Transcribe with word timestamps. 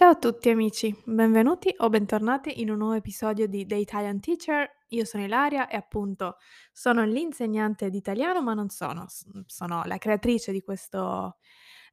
Ciao 0.00 0.12
a 0.12 0.16
tutti 0.16 0.48
amici, 0.48 0.98
benvenuti 1.04 1.74
o 1.76 1.90
bentornati 1.90 2.62
in 2.62 2.70
un 2.70 2.78
nuovo 2.78 2.94
episodio 2.94 3.46
di 3.46 3.66
The 3.66 3.74
Italian 3.74 4.18
Teacher. 4.18 4.66
Io 4.88 5.04
sono 5.04 5.24
Ilaria 5.24 5.68
e 5.68 5.76
appunto 5.76 6.38
sono 6.72 7.04
l'insegnante 7.04 7.90
di 7.90 7.98
italiano, 7.98 8.40
ma 8.40 8.54
non 8.54 8.70
sono, 8.70 9.04
sono 9.44 9.82
la 9.84 9.98
creatrice 9.98 10.52
di 10.52 10.62
questo 10.62 11.36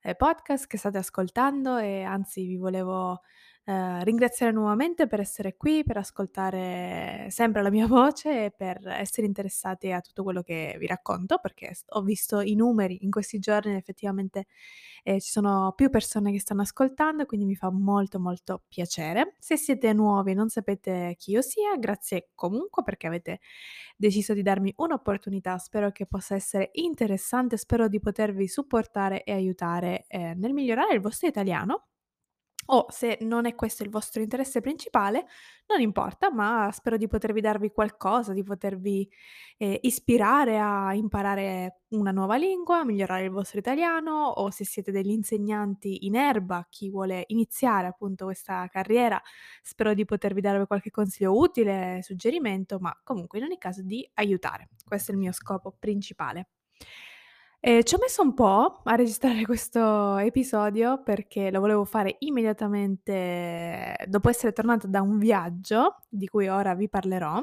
eh, 0.01 0.15
podcast 0.15 0.67
che 0.67 0.77
state 0.77 0.99
ascoltando 0.99 1.75
e 1.79 2.03
anzi 2.03 2.45
vi 2.45 2.55
volevo 2.55 3.23
eh, 3.69 4.01
ringraziare 4.05 4.53
nuovamente 4.53 5.07
per 5.07 5.19
essere 5.19 5.57
qui, 5.57 5.83
per 5.83 5.97
ascoltare 5.97 7.27
sempre 7.29 7.61
la 7.61 7.69
mia 7.69 7.85
voce 7.87 8.45
e 8.45 8.51
per 8.51 8.79
essere 8.87 9.27
interessati 9.27 9.91
a 9.91 9.99
tutto 9.99 10.23
quello 10.23 10.41
che 10.41 10.77
vi 10.79 10.87
racconto, 10.87 11.37
perché 11.39 11.73
ho 11.89 12.01
visto 12.01 12.39
i 12.39 12.55
numeri 12.55 13.03
in 13.03 13.11
questi 13.11 13.39
giorni 13.39 13.75
effettivamente 13.75 14.45
eh, 15.03 15.19
ci 15.19 15.29
sono 15.29 15.73
più 15.75 15.89
persone 15.89 16.31
che 16.31 16.39
stanno 16.39 16.61
ascoltando, 16.61 17.25
quindi 17.25 17.45
mi 17.45 17.55
fa 17.55 17.69
molto 17.69 18.19
molto 18.21 18.63
piacere. 18.69 19.35
Se 19.37 19.57
siete 19.57 19.91
nuovi 19.91 20.31
e 20.31 20.33
non 20.33 20.47
sapete 20.47 21.15
chi 21.17 21.31
io 21.31 21.41
sia, 21.41 21.75
grazie 21.77 22.29
comunque 22.35 22.83
perché 22.83 23.07
avete 23.07 23.39
deciso 23.97 24.33
di 24.33 24.43
darmi 24.43 24.73
un'opportunità. 24.77 25.57
Spero 25.57 25.91
che 25.91 26.05
possa 26.05 26.35
essere 26.35 26.69
interessante, 26.73 27.57
spero 27.57 27.89
di 27.89 27.99
potervi 27.99 28.47
supportare 28.47 29.23
e 29.23 29.33
aiutare 29.33 30.05
eh, 30.07 30.33
nel 30.35 30.53
migliorare 30.53 30.93
il 30.93 31.01
vostro 31.01 31.27
italiano 31.27 31.87
o 32.67 32.85
se 32.89 33.17
non 33.21 33.45
è 33.45 33.55
questo 33.55 33.83
il 33.83 33.89
vostro 33.89 34.21
interesse 34.21 34.61
principale, 34.61 35.25
non 35.67 35.81
importa, 35.81 36.31
ma 36.31 36.69
spero 36.73 36.97
di 36.97 37.07
potervi 37.07 37.41
darvi 37.41 37.71
qualcosa, 37.71 38.33
di 38.33 38.43
potervi, 38.43 39.09
ehm, 39.57 39.77
ispirare 39.81 40.59
a 40.59 40.93
imparare 40.93 41.81
una 41.89 42.11
nuova 42.11 42.35
lingua, 42.37 42.83
migliorare 42.85 43.23
il 43.25 43.31
vostro 43.31 43.59
italiano 43.59 44.27
o 44.27 44.49
se 44.51 44.65
siete 44.65 44.91
degli 44.91 45.09
insegnanti 45.11 46.05
in 46.05 46.15
erba, 46.15 46.65
chi 46.69 46.89
vuole 46.89 47.23
iniziare 47.27 47.87
appunto 47.87 48.25
questa 48.25 48.67
carriera, 48.69 49.21
spero 49.61 49.93
di 49.93 50.05
potervi 50.05 50.41
dare 50.41 50.65
qualche 50.67 50.91
consiglio 50.91 51.37
utile, 51.37 51.99
suggerimento, 52.01 52.77
ma 52.79 52.97
comunque 53.03 53.39
in 53.39 53.45
ogni 53.45 53.57
caso 53.57 53.81
di 53.81 54.07
aiutare. 54.15 54.69
Questo 54.85 55.11
è 55.11 55.13
il 55.13 55.19
mio 55.19 55.31
scopo 55.31 55.75
principale. 55.77 56.49
Ehm, 57.67 57.83
ci 57.83 57.95
ho 57.95 57.97
messo 57.99 58.21
un 58.21 58.33
po' 58.33 58.79
a 58.85 58.95
registrare 58.95 59.43
questo 59.43 60.15
episodio 60.19 61.03
perché 61.03 61.51
lo 61.51 61.59
volevo 61.59 61.83
fare 61.83 62.15
immediatamente 62.19 63.93
dopo 64.07 64.29
essere 64.29 64.53
tornata 64.53 64.87
da 64.87 65.01
un 65.01 65.17
viaggio, 65.17 65.97
di 66.07 66.29
cui 66.29 66.47
ora 66.47 66.73
vi 66.75 66.87
parlerò, 66.87 67.33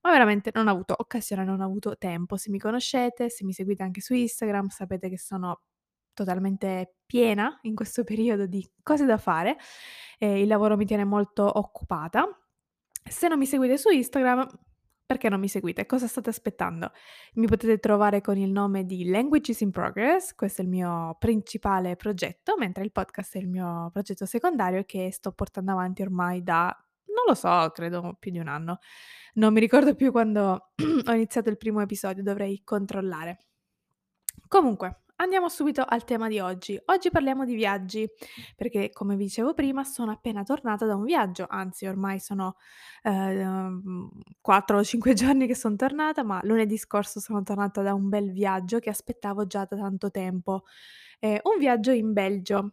ma 0.00 0.10
veramente 0.10 0.50
non 0.54 0.66
ho 0.66 0.70
avuto 0.70 0.94
occasione, 0.96 1.44
non 1.44 1.60
ho 1.60 1.64
avuto 1.66 1.98
tempo. 1.98 2.38
Se 2.38 2.48
mi 2.48 2.58
conoscete, 2.58 3.28
se 3.28 3.44
mi 3.44 3.52
seguite 3.52 3.82
anche 3.82 4.00
su 4.00 4.14
Instagram, 4.14 4.68
sapete 4.68 5.10
che 5.10 5.18
sono 5.18 5.60
totalmente 6.14 6.94
piena 7.04 7.58
in 7.64 7.74
questo 7.74 8.02
periodo 8.02 8.46
di 8.46 8.66
cose 8.82 9.04
da 9.04 9.18
fare 9.18 9.58
e 10.18 10.40
il 10.40 10.48
lavoro 10.48 10.78
mi 10.78 10.86
tiene 10.86 11.04
molto 11.04 11.46
occupata. 11.58 12.26
Se 13.10 13.28
non 13.28 13.38
mi 13.38 13.44
seguite 13.44 13.76
su 13.76 13.90
Instagram, 13.90 14.48
perché 15.10 15.28
non 15.28 15.40
mi 15.40 15.48
seguite? 15.48 15.86
Cosa 15.86 16.06
state 16.06 16.30
aspettando? 16.30 16.92
Mi 17.34 17.48
potete 17.48 17.78
trovare 17.78 18.20
con 18.20 18.36
il 18.36 18.48
nome 18.48 18.84
di 18.84 19.08
Languages 19.08 19.60
in 19.60 19.72
Progress, 19.72 20.36
questo 20.36 20.60
è 20.60 20.64
il 20.64 20.70
mio 20.70 21.16
principale 21.18 21.96
progetto, 21.96 22.54
mentre 22.56 22.84
il 22.84 22.92
podcast 22.92 23.34
è 23.34 23.40
il 23.40 23.48
mio 23.48 23.90
progetto 23.92 24.24
secondario 24.24 24.84
che 24.84 25.10
sto 25.10 25.32
portando 25.32 25.72
avanti 25.72 26.02
ormai 26.02 26.44
da, 26.44 26.66
non 27.06 27.24
lo 27.26 27.34
so, 27.34 27.72
credo 27.74 28.18
più 28.20 28.30
di 28.30 28.38
un 28.38 28.46
anno. 28.46 28.78
Non 29.34 29.52
mi 29.52 29.58
ricordo 29.58 29.96
più 29.96 30.12
quando 30.12 30.70
ho 30.78 31.12
iniziato 31.12 31.48
il 31.48 31.56
primo 31.56 31.80
episodio, 31.80 32.22
dovrei 32.22 32.62
controllare. 32.62 33.38
Comunque, 34.46 35.06
andiamo 35.20 35.48
subito 35.48 35.84
al 35.86 36.04
tema 36.04 36.28
di 36.28 36.40
oggi. 36.40 36.80
Oggi 36.86 37.10
parliamo 37.10 37.44
di 37.44 37.54
viaggi, 37.54 38.08
perché 38.56 38.90
come 38.90 39.16
vi 39.16 39.24
dicevo 39.24 39.54
prima 39.54 39.84
sono 39.84 40.10
appena 40.10 40.42
tornata 40.42 40.86
da 40.86 40.96
un 40.96 41.04
viaggio, 41.04 41.46
anzi 41.48 41.86
ormai 41.86 42.18
sono, 42.18 42.56
ehm, 43.02 44.10
4 44.40 44.78
o 44.78 44.84
5 44.84 45.12
giorni 45.14 45.46
che 45.46 45.54
son 45.54 45.76
tornata, 45.76 46.22
ma 46.24 46.40
lunedì 46.42 46.76
scorso 46.76 47.20
sono 47.20 47.42
tornata 47.42 47.82
da 47.82 47.94
un 47.94 48.08
bel 48.08 48.32
viaggio 48.32 48.78
che 48.78 48.90
aspettavo 48.90 49.46
già 49.46 49.66
da 49.68 49.76
tanto 49.76 50.10
tempo. 50.10 50.64
Ehm, 51.20 51.38
un 51.44 51.58
viaggio 51.58 51.92
in 51.92 52.12
Belgio. 52.12 52.72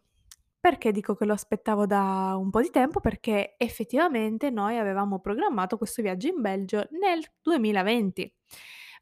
Perché 0.60 0.90
dico 0.90 1.14
che 1.14 1.24
lo 1.24 1.34
aspettavo 1.34 1.86
da 1.86 2.34
un 2.36 2.50
po' 2.50 2.60
di 2.60 2.70
tempo? 2.70 3.00
Perché 3.00 3.54
effettivamente 3.58 4.50
noi 4.50 4.76
avevamo 4.76 5.20
programmato 5.20 5.76
questo 5.78 6.02
viaggio 6.02 6.26
in 6.26 6.40
Belgio 6.40 6.88
nel 6.90 7.22
2020, 7.42 8.34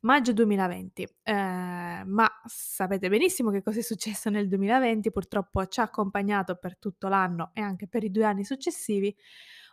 maggio 0.03 0.33
2020. 0.33 1.07
Ehm, 1.23 2.09
ma 2.09 2.29
sapete 2.45 3.09
benissimo 3.09 3.51
che 3.51 3.63
cosa 3.63 3.79
è 3.81 3.83
successo 3.83 4.31
nel 4.31 4.49
2020, 4.49 5.11
purtroppo 5.11 5.67
ci 5.67 5.81
ha 5.81 5.85
accompagnato 5.85 6.57
per 6.57 6.79
tutto 6.79 7.09
l'anno 7.09 7.51
e 7.55 7.61
anche 7.61 7.89
per 7.89 8.05
i 8.05 8.11
2 8.11 8.25
anni 8.25 8.45
successivi 8.45 9.15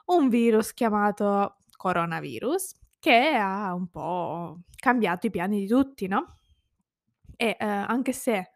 un 0.08 0.30
virus 0.30 0.74
chiamato 0.74 1.58
coronavirus, 1.78 2.74
che 3.00 3.36
ha 3.36 3.74
un 3.74 3.88
po' 3.90 4.60
cambiato 4.76 5.28
i 5.28 5.30
piani 5.32 5.60
di 5.62 5.68
tutti, 5.68 6.08
no, 6.08 6.26
e, 7.38 7.58
ehm, 7.60 7.86
anche 7.90 8.14
se 8.14 8.52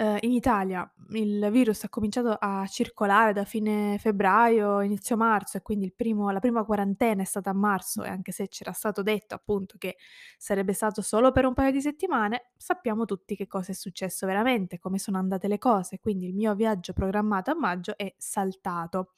Ehm, 0.00 0.18
in 0.20 0.30
Italia 0.32 0.88
il 1.10 1.48
virus 1.50 1.82
ha 1.84 1.88
cominciato 1.88 2.36
a 2.38 2.64
circolare 2.68 3.32
da 3.32 3.44
fine 3.44 3.96
febbraio, 3.98 4.80
inizio 4.82 5.16
marzo 5.16 5.56
e 5.56 5.62
quindi 5.62 5.90
primo 5.92 6.30
la 6.30 6.38
prima 6.38 6.64
quarantena 6.64 7.22
è 7.22 7.24
stata 7.24 7.50
a 7.50 7.52
marzo 7.54 8.04
e 8.04 8.08
anche 8.08 8.30
se 8.30 8.46
c'era 8.48 8.70
stato 8.72 9.02
detto 9.02 9.34
appunto 9.34 9.76
che 9.78 9.96
sarebbe 10.36 10.72
stato 10.72 11.02
solo 11.02 11.32
per 11.32 11.46
un 11.46 11.54
paio 11.54 11.72
di 11.72 11.80
settimane, 11.80 12.50
sappiamo 12.56 13.06
tutti 13.06 13.34
che 13.34 13.46
cosa 13.48 13.72
è 13.72 13.74
successo 13.74 14.24
veramente, 14.26 14.78
come 14.78 14.98
sono 14.98 15.18
andate 15.18 15.48
le 15.48 15.58
cose, 15.58 15.98
quindi 15.98 16.26
il 16.28 16.34
mio 16.34 16.54
viaggio 16.54 16.92
programmato 16.92 17.50
a 17.50 17.54
maggio 17.56 17.96
è 17.96 18.14
saltato. 18.18 19.10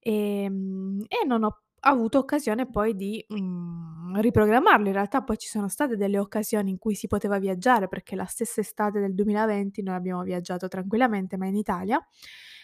Ehm, 0.00 1.04
e 1.08 1.26
non 1.26 1.44
ho 1.44 1.60
avuto 1.80 2.18
occasione 2.18 2.68
poi 2.68 2.94
di, 2.94 3.24
mhmm, 3.28 4.20
riprogrammarlo. 4.20 4.86
In 4.88 4.92
realtà 4.94 5.22
poi 5.22 5.38
ci 5.38 5.48
sono 5.48 5.68
state 5.68 5.96
delle 5.96 6.18
occasioni 6.18 6.70
in 6.70 6.78
cui 6.78 6.94
si 6.94 7.06
poteva 7.06 7.38
viaggiare, 7.38 7.88
perché 7.88 8.16
la 8.16 8.24
stessa 8.26 8.60
estate 8.60 9.00
del 9.00 9.14
2020 9.14 9.82
noi 9.82 9.94
abbiamo 9.96 10.22
viaggiato 10.22 10.68
tranquillamente, 10.68 11.36
ma 11.36 11.46
in 11.46 11.56
Italia. 11.56 11.98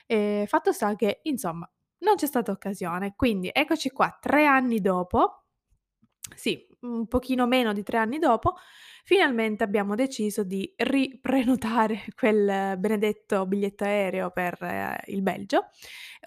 Ehm, 0.07 0.47
fatto 0.47 0.73
sta 0.73 0.95
che, 0.97 1.21
insomma, 1.25 1.69
non 1.99 2.17
c'è 2.17 2.27
stata 2.27 2.53
occasione. 2.53 3.15
Quindi 3.17 3.51
eccoci 3.53 3.91
qua 3.91 4.17
3 4.21 4.45
anni 4.47 4.81
dopo 4.81 5.43
sì, 6.35 6.66
un 6.81 7.07
pochino 7.07 7.47
meno 7.47 7.73
di 7.73 7.83
3 7.83 7.99
anni 7.99 8.19
dopo, 8.19 8.57
finalmente 9.05 9.65
abbiamo 9.65 9.95
deciso 9.95 10.43
di 10.45 10.73
riprenotare 10.77 12.05
quel 12.17 12.77
benedetto 12.79 13.47
biglietto 13.47 13.85
aereo 13.85 14.31
per 14.31 14.61
eh, 14.63 15.03
il 15.07 15.23
Belgio. 15.23 15.69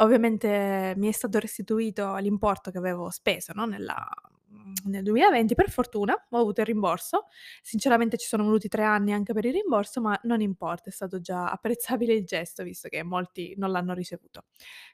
Ovviamente 0.01 0.93
mi 0.97 1.07
è 1.07 1.11
stato 1.11 1.39
restituito 1.39 2.15
l'importo 2.17 2.71
che 2.71 2.77
avevo 2.77 3.09
speso, 3.09 3.51
no, 3.53 3.65
nella 3.65 4.07
mhmm, 4.47 4.73
nel 4.85 5.03
2020, 5.03 5.55
per 5.55 5.69
fortuna 5.69 6.13
ho 6.29 6.37
avuto 6.37 6.61
il 6.61 6.67
rimborso. 6.67 7.25
Sinceramente 7.61 8.17
ci 8.17 8.27
sono 8.27 8.43
voluti 8.43 8.67
3 8.67 8.83
anni 8.83 9.13
anche 9.13 9.33
per 9.33 9.45
il 9.45 9.53
rimborso, 9.53 10.01
ma 10.01 10.19
non 10.23 10.41
importa, 10.41 10.89
è 10.89 10.93
stato 10.93 11.19
già 11.19 11.49
apprezzabile 11.51 12.13
il 12.13 12.25
gesto, 12.25 12.63
visto 12.63 12.87
che 12.89 13.03
molti 13.03 13.53
non 13.57 13.71
l'hanno 13.71 13.93
ricevuto. 13.93 14.45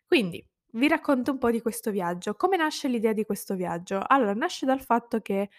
Quindi 0.05 0.44
vi 0.75 0.88
racconto 0.88 1.31
un 1.31 1.38
po' 1.38 1.52
di 1.52 1.62
questo 1.62 1.91
viaggio. 1.91 2.36
Come 2.36 2.58
nasce 2.58 2.88
l'idea 2.88 3.13
di 3.13 3.24
questo 3.25 3.56
viaggio? 3.56 4.02
Allora, 4.06 4.34
nasce 4.34 4.66
dal 4.66 4.81
fatto 4.81 5.19
che, 5.22 5.50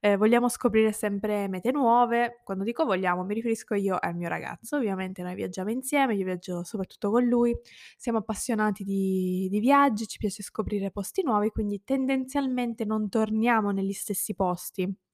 ehm, 0.00 0.16
vogliamo 0.18 0.48
scoprire 0.48 0.92
sempre 0.92 1.48
mete 1.48 1.72
nuove. 1.72 2.40
Quando 2.44 2.62
dico 2.64 2.84
vogliamo, 2.84 3.24
mi 3.24 3.34
riferisco 3.34 3.74
io 3.74 3.96
al 3.98 4.14
mio 4.14 4.28
ragazzo. 4.28 4.76
Ovviamente 4.76 5.22
noi 5.22 5.34
viaggiamo 5.34 5.70
insieme, 5.70 6.14
io 6.14 6.24
viaggio 6.24 6.62
soprattutto 6.64 7.10
con 7.10 7.24
lui. 7.24 7.56
Siamo 7.96 8.18
appassionati 8.18 8.84
di 8.84 9.48
di 9.50 9.60
viaggi, 9.60 10.06
ci 10.06 10.18
piace 10.18 10.42
scoprire 10.42 10.90
posti 10.90 11.22
nuovi, 11.22 11.50
quindi 11.50 11.82
tendenzialmente 11.84 12.84
non 12.84 13.08
torniamo 13.08 13.70
negli 13.70 13.92
stessi 13.92 14.34
posti 14.34 15.05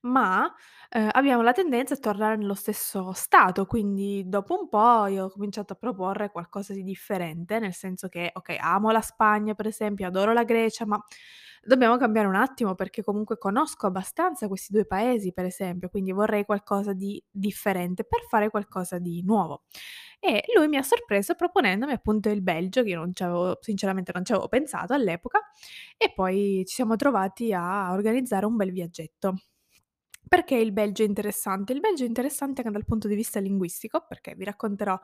ma, 0.00 0.52
ehm, 0.90 1.08
abbiamo 1.12 1.42
la 1.42 1.52
tendenza 1.52 1.94
a 1.94 1.96
tornare 1.98 2.36
nello 2.36 2.54
stesso 2.54 3.12
stato, 3.12 3.66
quindi 3.66 4.24
dopo 4.26 4.58
un 4.60 4.68
po' 4.68 5.06
io 5.06 5.24
ho 5.24 5.30
cominciato 5.30 5.72
a 5.74 5.76
proporre 5.76 6.30
qualcosa 6.30 6.72
di 6.72 6.82
differente, 6.82 7.58
nel 7.58 7.74
senso 7.74 8.08
che, 8.08 8.30
okay, 8.34 8.56
amo 8.60 8.90
la 8.90 9.00
Spagna 9.00 9.54
per 9.54 9.66
esempio, 9.66 10.06
adoro 10.06 10.32
la 10.32 10.44
Grecia, 10.44 10.86
ma 10.86 11.00
dobbiamo 11.62 11.96
cambiare 11.96 12.28
un 12.28 12.34
attimo 12.36 12.74
perché 12.74 13.02
comunque 13.02 13.38
conosco 13.38 13.86
abbastanza 13.86 14.46
questi 14.48 14.72
2 14.72 14.86
paesi 14.86 15.32
per 15.32 15.44
esempio, 15.46 15.88
quindi 15.88 16.12
vorrei 16.12 16.44
qualcosa 16.44 16.92
di 16.92 17.22
differente 17.30 18.04
per 18.04 18.20
fare 18.28 18.50
qualcosa 18.50 18.98
di 18.98 19.22
nuovo. 19.24 19.64
E 20.20 20.44
lui 20.56 20.68
mi 20.68 20.76
ha 20.76 20.82
sorpreso 20.82 21.34
proponendomi 21.34 21.92
appunto 21.92 22.30
il 22.30 22.42
Belgio, 22.42 22.82
che 22.82 22.90
io 22.90 22.98
non 22.98 23.12
ci 23.14 23.22
avevo 23.22 23.58
sinceramente 23.60 24.12
non 24.14 24.24
ci 24.24 24.32
avevo 24.32 24.48
pensato 24.48 24.92
all'epoca, 24.94 25.40
e 25.96 26.12
poi 26.14 26.64
ci 26.66 26.74
siamo 26.74 26.96
trovati 26.96 27.52
a 27.52 27.92
organizzare 27.92 28.46
un 28.46 28.56
bel 28.56 28.72
viaggetto. 28.72 29.34
Perché 30.28 30.56
il 30.56 30.72
Belgio 30.72 31.02
è 31.04 31.06
interessante? 31.06 31.72
Il 31.72 31.80
Belgio 31.80 32.02
è 32.04 32.06
interessante 32.06 32.60
anche 32.60 32.72
dal 32.72 32.84
punto 32.84 33.06
di 33.06 33.14
vista 33.14 33.38
linguistico, 33.38 34.04
perché 34.08 34.34
vi 34.34 34.44
racconterò 34.44 34.98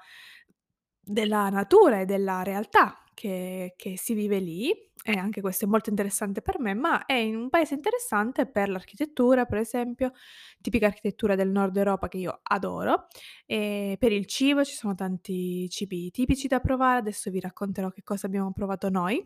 della 1.04 1.48
natura 1.48 2.00
e 2.00 2.04
della 2.04 2.42
realtà 2.42 3.02
che 3.14 3.74
che 3.76 3.98
si 3.98 4.14
vive 4.14 4.38
lì, 4.38 4.70
e 5.04 5.12
anche 5.18 5.40
questo 5.40 5.64
è 5.64 5.68
molto 5.68 5.90
interessante 5.90 6.40
per 6.42 6.58
me, 6.60 6.74
ma 6.74 7.04
è 7.06 7.22
un 7.34 7.50
paese 7.50 7.74
interessante 7.74 8.46
per 8.46 8.68
l'architettura, 8.68 9.44
per 9.44 9.58
esempio, 9.58 10.12
tipica 10.60 10.86
architettura 10.86 11.34
del 11.34 11.50
Nord 11.50 11.76
Europa 11.76 12.08
che 12.08 12.18
io 12.18 12.40
adoro, 12.42 13.06
e 13.46 13.96
per 13.98 14.12
il 14.12 14.26
cibo 14.26 14.64
ci 14.64 14.74
sono 14.74 14.94
tanti 14.94 15.68
cibi 15.68 16.10
tipici 16.10 16.48
da 16.48 16.60
provare, 16.60 16.98
adesso 16.98 17.30
vi 17.30 17.40
racconterò 17.40 17.90
che 17.90 18.02
cosa 18.02 18.26
abbiamo 18.26 18.52
provato 18.52 18.88
noi. 18.88 19.24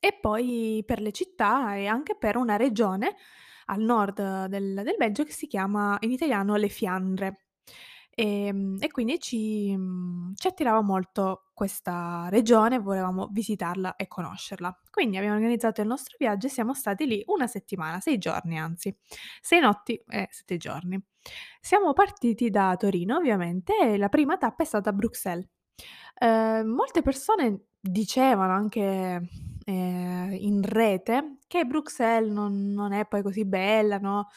E 0.00 0.18
poi 0.20 0.82
per 0.86 1.00
le 1.00 1.12
città 1.12 1.76
e 1.76 1.86
anche 1.86 2.16
per 2.16 2.36
una 2.36 2.56
regione 2.56 3.16
al 3.66 3.80
nord 3.80 4.46
del 4.46 4.82
del 4.84 4.94
Belgio 4.98 5.24
che 5.24 5.32
si 5.32 5.46
chiama 5.46 5.96
in 6.00 6.10
italiano 6.10 6.56
Le 6.56 6.68
Fiandre. 6.68 7.38
Ehm, 8.16 8.76
e 8.80 8.90
quindi 8.92 9.18
ci 9.18 9.74
mhmm, 9.76 10.34
ci 10.36 10.46
attirava 10.46 10.80
molto 10.82 11.50
questa 11.52 12.28
regione, 12.30 12.78
volevamo 12.78 13.28
visitarla 13.32 13.96
e 13.96 14.06
conoscerla. 14.06 14.80
Quindi 14.90 15.16
abbiamo 15.16 15.34
organizzato 15.36 15.80
il 15.80 15.88
nostro 15.88 16.16
viaggio 16.18 16.46
e 16.46 16.50
siamo 16.50 16.74
stati 16.74 17.06
lì 17.06 17.22
1 17.26 17.46
settimana, 17.48 17.98
6 18.00 18.18
giorni 18.18 18.58
anzi, 18.58 18.96
6 19.40 19.60
notti 19.60 19.94
e 20.08 20.28
7 20.30 20.56
giorni. 20.56 21.00
Siamo 21.60 21.92
partiti 21.92 22.50
da 22.50 22.76
Torino 22.76 23.16
ovviamente 23.16 23.76
e 23.80 23.96
la 23.98 24.08
prima 24.08 24.36
tappa 24.36 24.62
è 24.62 24.66
stata 24.66 24.92
Bruxelles. 24.92 25.48
Ehm, 26.20 26.68
molte 26.68 27.02
persone 27.02 27.66
dicevano 27.80 28.52
anche, 28.52 29.20
ehm, 29.64 30.32
in 30.40 30.62
rete 30.62 31.38
che 31.46 31.64
Bruxelles 31.64 32.30
non 32.32 32.72
non 32.72 32.92
è 32.92 33.06
poi 33.06 33.22
così 33.22 33.44
bella, 33.46 33.98
no, 33.98 34.28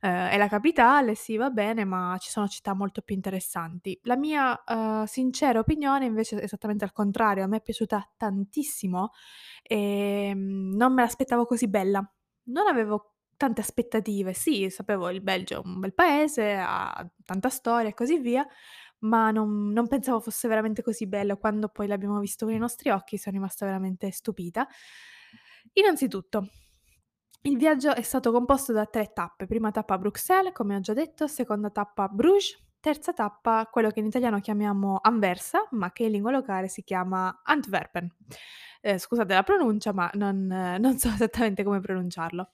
ehm, 0.00 0.28
è 0.28 0.36
la 0.38 0.48
capitale, 0.48 1.14
sì 1.14 1.36
va 1.36 1.50
bene, 1.50 1.84
ma 1.84 2.16
ci 2.20 2.30
sono 2.30 2.48
città 2.48 2.74
molto 2.74 3.02
più 3.02 3.14
interessanti. 3.14 3.98
La 4.04 4.16
mia, 4.16 4.62
uhm, 4.66 5.04
sincera 5.04 5.58
opinione 5.60 6.04
invece 6.06 6.38
è 6.38 6.44
esattamente 6.44 6.84
al 6.84 6.92
contrario, 6.92 7.44
a 7.44 7.46
me 7.46 7.58
è 7.58 7.62
piaciuta 7.62 8.12
tantissimo, 8.16 9.10
ehm, 9.62 10.74
non 10.76 10.92
me 10.94 11.02
l'aspettavo 11.02 11.44
così 11.46 11.68
bella. 11.68 12.00
Non 12.48 12.66
avevo 12.68 13.14
tante 13.36 13.60
aspettative. 13.60 14.32
Sì, 14.32 14.70
sapevo 14.70 15.10
il 15.10 15.20
Belgio 15.22 15.56
è 15.62 15.66
un 15.66 15.80
bel 15.80 15.92
paese, 15.94 16.54
ha 16.58 17.06
tanta 17.24 17.48
storia 17.50 17.90
e 17.90 17.94
così 17.94 18.18
via, 18.18 18.46
ma 19.08 19.30
non 19.30 19.70
non 19.72 19.86
pensavo 19.88 20.20
fosse 20.20 20.48
veramente 20.48 20.82
così 20.82 21.06
bello. 21.06 21.36
Quando 21.38 21.68
poi 21.68 21.86
l'abbiamo 21.86 22.18
visto 22.20 22.46
con 22.46 22.54
i 22.54 22.58
nostri 22.58 22.90
occhi 22.90 23.18
sono 23.18 23.36
rimasta 23.36 23.64
veramente 23.66 24.10
stupita. 24.10 24.66
Innanzitutto, 25.74 26.48
il 27.42 27.56
viaggio 27.56 27.94
è 27.94 28.02
stato 28.02 28.32
composto 28.32 28.72
da 28.72 28.86
3 28.86 29.12
tappe: 29.12 29.46
prima 29.46 29.70
tappa 29.70 29.98
Bruxelles, 29.98 30.52
come 30.52 30.76
ho 30.76 30.80
già 30.80 30.92
detto, 30.94 31.26
seconda 31.26 31.70
tappa 31.70 32.08
Bruges, 32.08 32.56
terza 32.80 33.12
tappa 33.12 33.66
quello 33.70 33.90
che 33.90 34.00
in 34.00 34.06
italiano 34.06 34.40
chiamiamo 34.40 34.98
Anversa, 35.02 35.66
ma 35.72 35.92
che 35.92 36.04
in 36.04 36.12
lingua 36.12 36.30
locale 36.32 36.68
si 36.68 36.82
chiama 36.82 37.40
Antwerpen. 37.44 38.08
Ehm, 38.80 38.98
scusate 38.98 39.34
la 39.34 39.42
pronuncia, 39.42 39.92
ma 39.92 40.10
non 40.14 40.46
non 40.46 40.98
so 40.98 41.08
esattamente 41.10 41.62
come 41.64 41.80
pronunciarlo. 41.80 42.50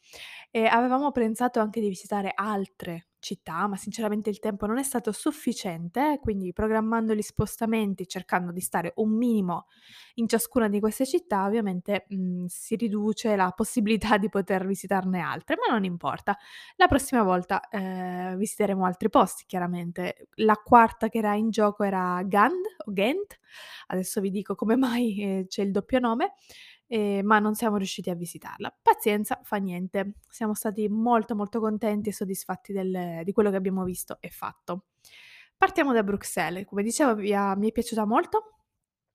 E 0.51 0.67
avevamo 0.67 1.11
pensato 1.13 1.61
anche 1.61 1.81
di 1.81 1.89
visitare 1.89 2.33
altre 2.35 3.09
città, 3.23 3.67
ma 3.69 3.77
sinceramente 3.77 4.29
il 4.31 4.39
tempo 4.41 4.67
non 4.67 4.79
è 4.79 4.83
stato 4.83 5.13
sufficiente, 5.13 6.19
quindi 6.21 6.53
programmando 6.53 7.15
gli 7.15 7.23
spostamenti, 7.23 8.07
cercando 8.07 8.53
di 8.53 8.61
stare 8.61 8.93
un 8.97 9.11
minimo 9.17 9.67
in 10.15 10.29
ciascuna 10.29 10.69
di 10.69 10.81
queste 10.81 11.07
città, 11.07 11.47
ovviamente, 11.47 12.05
mhmm, 12.09 12.47
si 12.47 12.77
riduce 12.77 13.35
la 13.37 13.51
possibilità 13.53 14.19
di 14.19 14.29
poter 14.29 14.67
visitarne 14.67 15.21
altre, 15.21 15.57
ma 15.57 15.73
non 15.75 15.85
importa. 15.85 16.37
La 16.77 16.87
prossima 16.89 17.23
volta, 17.23 17.69
ehm, 17.71 18.37
visiteremo 18.37 18.85
altri 18.85 19.09
posti 19.09 19.45
chiaramente. 19.47 20.29
La 20.37 20.55
quarta 20.57 21.09
che 21.09 21.19
era 21.19 21.35
in 21.35 21.51
gioco 21.51 21.85
era 21.85 22.21
Gand 22.25 22.65
o 22.87 22.93
Ghent, 22.93 23.39
adesso 23.89 24.21
vi 24.21 24.31
dico 24.31 24.55
come 24.55 24.77
mai, 24.77 25.21
ehm, 25.23 25.47
c'è 25.47 25.63
il 25.63 25.71
doppio 25.71 25.99
nome, 25.99 26.35
ehm, 26.87 27.25
ma 27.27 27.39
non 27.39 27.55
siamo 27.55 27.77
riusciti 27.77 28.11
a 28.11 28.15
visitarla. 28.15 28.75
Pazienza, 28.83 29.41
fa 29.45 29.57
niente. 29.57 30.15
Siamo 30.29 30.55
stati 30.55 30.89
molto, 30.89 31.35
molto 31.35 31.61
contenti 31.61 32.09
e 32.11 32.13
soddisfatti 32.13 32.73
del 32.73 33.23
di 33.25 33.33
quello 33.33 33.51
che 33.51 33.57
abbiamo 33.57 33.85
visto 33.85 34.19
e 34.21 34.29
fatto. 34.31 34.87
Partiamo 35.57 35.93
da 35.93 36.03
Bruxelles. 36.03 36.65
Come 36.67 36.83
dicevo 36.83 37.15
mi 37.17 37.69
è 37.69 37.73
piaciuta 37.73 38.05
molto, 38.05 38.57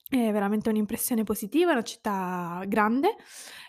è 0.09 0.31
veramente 0.31 0.69
un'impressione 0.69 1.23
positiva, 1.23 1.71
è 1.71 1.73
una 1.73 1.83
città 1.83 2.63
grande, 2.67 3.15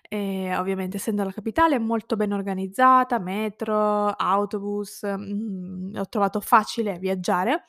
ehm, 0.08 0.58
ovviamente 0.58 0.96
essendo 0.98 1.24
la 1.24 1.32
capitale 1.32 1.76
è 1.76 1.78
molto 1.78 2.14
ben 2.16 2.32
organizzata, 2.32 3.18
metro, 3.18 4.06
autobus, 4.10 5.02
mhmm, 5.02 5.96
ho 5.96 6.08
trovato 6.08 6.40
facile 6.40 6.98
viaggiare, 6.98 7.64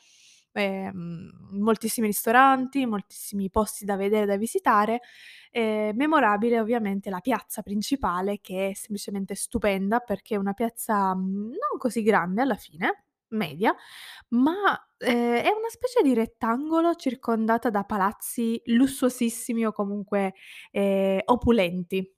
ehm, 0.52 1.30
moltissimi 1.52 2.06
ristoranti, 2.08 2.86
moltissimi 2.86 3.50
posti 3.50 3.84
da 3.84 3.96
vedere, 3.96 4.26
da 4.26 4.36
visitare, 4.36 5.00
ehm, 5.50 5.96
memorabile 5.96 6.60
ovviamente 6.60 7.10
la 7.10 7.20
piazza 7.20 7.62
principale 7.62 8.40
che 8.40 8.70
è 8.70 8.74
semplicemente 8.74 9.34
stupenda 9.34 10.00
perché 10.00 10.34
è 10.34 10.38
una 10.38 10.52
piazza, 10.54 11.14
mhmm, 11.14 11.48
non 11.48 11.78
così 11.78 12.02
grande 12.02 12.42
alla 12.42 12.56
fine, 12.56 13.04
media, 13.32 13.74
ma, 14.30 14.52
ehm, 14.98 15.34
è 15.36 15.48
una 15.50 15.68
specie 15.70 16.02
di 16.02 16.14
rettangolo 16.14 16.94
circondata 16.94 17.70
da 17.70 17.84
palazzi 17.84 18.60
lussuosissimi 18.66 19.64
o 19.66 19.72
comunque, 19.72 20.34
ehm, 20.72 21.20
opulenti. 21.26 22.12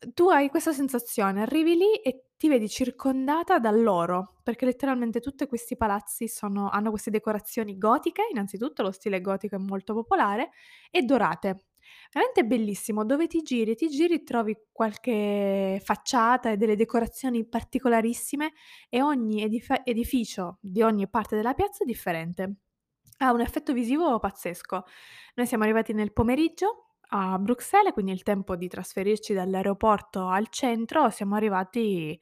Tu 0.00 0.28
hai 0.28 0.48
questa 0.48 0.72
sensazione, 0.72 1.42
arrivi 1.42 1.74
lì 1.74 1.94
e 1.96 2.26
ti 2.36 2.48
vedi 2.48 2.68
circondata 2.68 3.58
dall'oro, 3.58 4.36
perché 4.44 4.64
letteralmente 4.64 5.18
tutti 5.18 5.44
questi 5.48 5.76
palazzi 5.76 6.28
sono 6.28 6.68
hanno 6.70 6.90
queste 6.90 7.10
decorazioni 7.10 7.76
gotiche, 7.76 8.28
innanzitutto 8.30 8.82
lo 8.82 8.92
stile 8.92 9.20
gotico 9.20 9.56
è 9.56 9.58
molto 9.58 9.94
popolare, 9.94 10.50
e 10.92 11.02
dorate. 11.02 11.64
Veramente 12.12 12.44
bellissimo, 12.44 13.04
dove 13.04 13.26
ti 13.26 13.42
giri, 13.42 13.74
ti 13.74 13.88
giri 13.88 14.22
trovi 14.22 14.56
qualche 14.70 15.80
facciata 15.82 16.52
e 16.52 16.56
delle 16.56 16.76
decorazioni 16.76 17.44
particolarissime 17.48 18.52
e 18.88 19.02
ogni 19.02 19.42
edife 19.42 19.82
edificio 19.84 20.58
di 20.60 20.82
ogni 20.82 21.08
parte 21.08 21.34
della 21.34 21.54
piazza 21.54 21.82
è 21.82 21.86
differente. 21.86 22.54
Ha 23.18 23.32
un 23.32 23.40
effetto 23.40 23.72
visivo 23.72 24.18
pazzesco. 24.20 24.84
Noi 25.34 25.46
siamo 25.46 25.64
arrivati 25.64 25.92
nel 25.92 26.12
pomeriggio 26.12 26.87
a 27.08 27.38
Bruxelles, 27.38 27.92
quindi 27.92 28.12
il 28.12 28.22
tempo 28.22 28.56
di 28.56 28.68
trasferirci 28.68 29.32
dall'aeroporto 29.34 30.28
al 30.28 30.48
centro, 30.50 31.08
siamo 31.10 31.36
arrivati, 31.36 32.18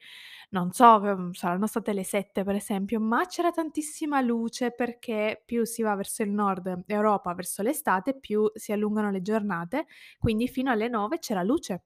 non 0.49 0.71
so, 0.71 0.99
uhm, 1.01 1.31
saranno 1.33 1.67
state 1.67 1.93
le 1.93 2.03
7 2.03 2.43
per 2.43 2.55
esempio, 2.55 2.99
ma 2.99 3.25
c'era 3.25 3.51
tantissima 3.51 4.21
luce 4.21 4.71
perché 4.71 5.41
più 5.45 5.65
si 5.65 5.81
va 5.81 5.95
verso 5.95 6.23
il 6.23 6.31
nord 6.31 6.83
Europa, 6.87 7.33
verso 7.33 7.61
l'estate, 7.61 8.17
più 8.17 8.49
si 8.55 8.71
allungano 8.71 9.11
le 9.11 9.21
giornate, 9.21 9.87
quindi 10.17 10.47
fino 10.47 10.71
alle 10.71 10.87
9 10.87 11.19
c'era 11.19 11.43
luce. 11.43 11.83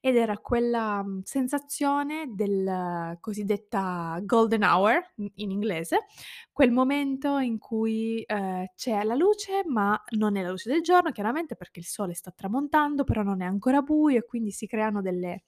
Ed 0.00 0.16
era 0.16 0.38
quella, 0.38 1.02
mhmm, 1.04 1.20
sensazione 1.22 2.26
del 2.34 3.16
cosiddetta 3.20 4.18
golden 4.24 4.62
hour, 4.64 5.00
in 5.36 5.50
inglese, 5.50 6.06
quel 6.52 6.72
momento 6.72 7.38
in 7.38 7.58
cui, 7.58 8.22
ehm, 8.26 8.66
c'è 8.74 9.02
la 9.04 9.14
luce, 9.14 9.62
ma 9.66 10.00
non 10.16 10.36
è 10.36 10.42
la 10.42 10.50
luce 10.50 10.70
del 10.70 10.82
giorno 10.82 11.10
chiaramente 11.12 11.54
perché 11.56 11.80
il 11.80 11.86
sole 11.86 12.14
sta 12.14 12.30
tramontando, 12.32 13.04
però 13.04 13.22
non 13.22 13.42
è 13.42 13.46
ancora 13.46 13.82
buio 13.82 14.18
e 14.18 14.24
quindi 14.24 14.50
si 14.50 14.66
creano 14.66 15.00
delle 15.02 15.42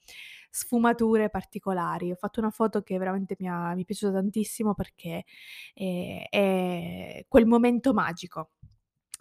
sfumature 0.53 1.31
particolari. 1.31 2.13
Ho 2.13 2.17
fatto 2.17 2.41
una 2.41 2.51
foto 2.51 2.83
che 2.83 2.99
veramente 2.99 3.37
mi 3.41 3.49
ha 3.49 3.75
mi 3.75 3.83
è 3.83 3.85
piaciuta 3.87 4.13
tantissimo 4.15 4.75
perché, 4.75 5.25
ehm, 5.75 6.23
è 6.31 7.25
quel 7.29 7.47
momento 7.47 7.93
magico. 7.95 8.51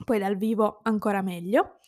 Poi 0.05 0.19
dal 0.19 0.35
vivo 0.37 0.79
ancora 0.83 1.21
meglio. 1.21 1.79